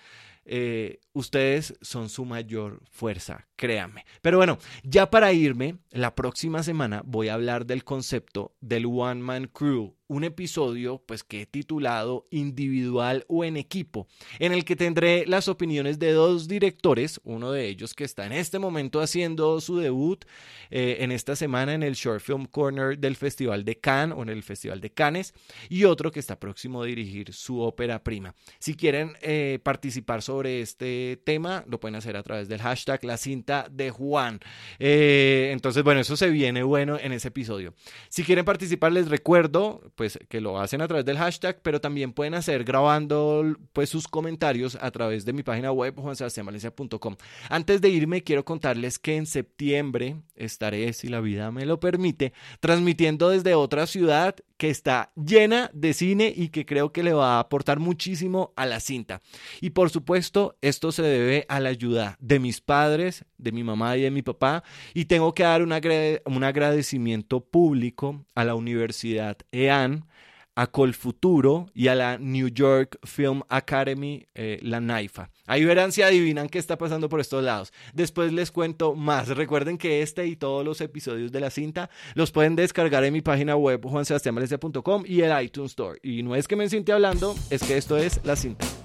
eh, 0.46 1.00
ustedes 1.12 1.74
son 1.80 2.09
su 2.09 2.24
mayor 2.24 2.83
fuerza, 2.90 3.46
créanme. 3.57 4.05
Pero 4.23 4.38
bueno, 4.38 4.59
ya 4.83 5.11
para 5.11 5.33
irme, 5.33 5.79
la 5.90 6.14
próxima 6.14 6.62
semana 6.62 7.03
voy 7.05 7.29
a 7.29 7.35
hablar 7.35 7.67
del 7.67 7.85
concepto 7.85 8.55
del 8.61 8.87
One 8.87 9.21
Man 9.21 9.47
Crew 9.53 9.95
un 10.07 10.25
episodio 10.25 11.03
pues 11.07 11.25
que 11.25 11.43
he 11.43 11.47
titulado 11.47 12.27
individual 12.31 13.25
o 13.29 13.45
en 13.45 13.57
equipo, 13.57 14.07
en 14.38 14.53
el 14.53 14.64
que 14.64 14.77
tendré 14.77 15.25
las 15.27 15.49
opiniones 15.49 15.99
de 15.99 16.12
dos 16.12 16.47
directores, 16.47 17.21
uno 17.25 17.53
de 17.53 17.67
ellos 17.67 17.95
que 17.95 18.05
está 18.05 18.27
en 18.27 18.33
este 18.33 18.59
momento 18.59 19.01
haciendo 19.01 19.61
su 19.61 19.79
debut 19.79 20.25
eh, 20.71 20.99
en 21.01 21.11
esta 21.11 21.37
semana 21.37 21.75
en 21.75 21.83
el 21.83 21.95
Short 21.95 22.21
Film 22.21 22.47
Corner 22.47 22.99
del 22.99 23.17
Festival 23.17 23.64
de 23.64 23.81
Cannes 23.81 24.17
o 24.17 24.23
en 24.23 24.29
el 24.29 24.43
Festival 24.43 24.81
de 24.81 24.93
Cannes 24.93 25.35
y 25.69 25.85
otro 25.85 26.11
que 26.11 26.21
está 26.21 26.38
próximo 26.38 26.83
a 26.83 26.87
dirigir 26.87 27.33
su 27.33 27.61
ópera 27.61 28.03
prima. 28.03 28.35
Si 28.59 28.75
quieren 28.75 29.12
eh, 29.23 29.59
participar 29.62 30.23
sobre 30.23 30.61
este 30.61 31.21
tema, 31.25 31.64
lo 31.67 31.81
pueden 31.81 31.97
hacer 31.97 32.17
a 32.17 32.23
través 32.23 32.49
del 32.49 32.61
hashtag 32.61 33.05
la 33.05 33.17
cinta 33.17 33.43
de 33.44 33.90
Juan. 33.90 34.40
Eh, 34.78 35.50
entonces, 35.52 35.83
bueno, 35.83 36.00
eso 36.00 36.16
se 36.16 36.30
viene 36.30 36.62
bueno 36.62 36.98
en 37.00 37.12
ese 37.12 37.28
episodio. 37.28 37.74
Si 38.09 38.24
quieren 38.24 38.44
participar, 38.44 38.92
les 38.92 39.09
recuerdo 39.09 39.83
pues 39.94 40.18
que 40.28 40.40
lo 40.40 40.59
hacen 40.59 40.80
a 40.80 40.88
través 40.88 41.04
del 41.04 41.18
hashtag, 41.18 41.61
pero 41.62 41.80
también 41.80 42.12
pueden 42.12 42.35
hacer 42.35 42.64
grabando 42.64 43.44
pues 43.72 43.90
sus 43.90 44.09
comentarios 44.09 44.78
a 44.80 44.90
través 44.90 45.24
de 45.24 45.33
mi 45.33 45.42
página 45.42 45.72
web 45.72 45.94
juansebastianvalencia.com. 45.96 47.16
Antes 47.48 47.80
de 47.80 47.88
irme 47.88 48.22
quiero 48.22 48.44
contarles 48.44 48.98
que 48.98 49.16
en 49.16 49.26
septiembre 49.26 50.16
estaré, 50.35 50.92
si 50.92 51.09
la 51.09 51.20
vida 51.20 51.50
me 51.50 51.66
lo 51.66 51.80
permite, 51.80 52.33
transmitiendo 52.61 53.28
desde 53.28 53.54
otra 53.54 53.87
ciudad 53.87 54.37
que 54.64 54.70
está 54.70 55.12
llena 55.14 55.70
de 55.74 55.92
cine 55.92 56.33
y 56.35 56.48
que 56.48 56.64
creo 56.64 56.90
que 56.90 57.03
le 57.03 57.12
va 57.12 57.37
a 57.37 57.40
aportar 57.40 57.81
muchísimo 57.81 58.55
a 58.57 58.64
la 58.64 58.81
cinta. 58.81 59.20
Y 59.61 59.70
por 59.70 59.90
supuesto, 59.90 60.57
esto 60.62 60.90
se 60.90 61.03
debe 61.03 61.44
a 61.50 61.61
la 61.61 61.68
ayuda 61.68 62.16
de 62.18 62.38
mis 62.38 62.62
padres, 62.62 63.27
de 63.37 63.53
mi 63.53 63.62
mamá 63.62 63.94
y 63.98 64.00
de 64.00 64.11
mi 64.11 64.22
papá. 64.22 64.64
Y 64.94 65.05
tengo 65.05 65.35
que 65.35 65.42
dar 65.42 65.61
un, 65.61 65.70
agradecimiento 65.70 67.40
público 67.44 68.24
a 68.35 68.46
la 68.46 68.55
Universidad 68.55 69.37
EAN 69.53 70.07
a 70.55 70.67
Colfuturo 70.67 71.67
y 71.75 71.88
a 71.88 71.95
la 71.95 72.19
New 72.19 72.49
York 72.49 72.99
Film 73.05 73.43
Academy, 73.49 74.27
eh, 74.35 74.59
la 74.62 74.81
NAIFA. 74.81 75.31
Ahí 75.47 75.64
verán 75.64 75.93
si 75.93 76.03
adivinan 76.03 76.49
qué 76.49 76.59
está 76.59 76.79
pasando 76.79 77.09
por 77.09 77.21
estos 77.21 77.45
lados. 77.45 77.73
Después 77.93 78.33
les 78.33 78.51
cuento 78.51 78.95
más. 78.95 79.29
Recuerden 79.29 79.77
que 79.77 80.03
este 80.03 80.27
y 80.27 80.37
todos 80.37 80.64
los 80.64 80.81
episodios 80.81 81.33
de 81.33 81.40
la 81.40 81.51
cinta 81.51 81.90
los 82.14 82.31
pueden 82.31 82.57
descargar 82.57 83.05
en 83.05 83.12
mi 83.12 83.21
página 83.21 83.57
web 83.57 83.83
juansebastianvalencia.com 83.83 85.05
y 85.07 85.21
el 85.21 85.43
iTunes 85.43 85.73
Store. 85.73 85.99
Y 86.03 86.23
no 86.23 86.35
es 86.35 86.49
que 86.49 86.57
me 86.57 86.69
siente 86.69 86.93
hablando, 86.93 87.35
es 87.51 87.62
que 87.62 87.77
esto 87.77 87.97
es 87.97 88.21
la 88.25 88.37
cinta. 88.37 88.64
escuchando 88.64 88.64
La 88.64 88.64
Cinta. 88.64 88.84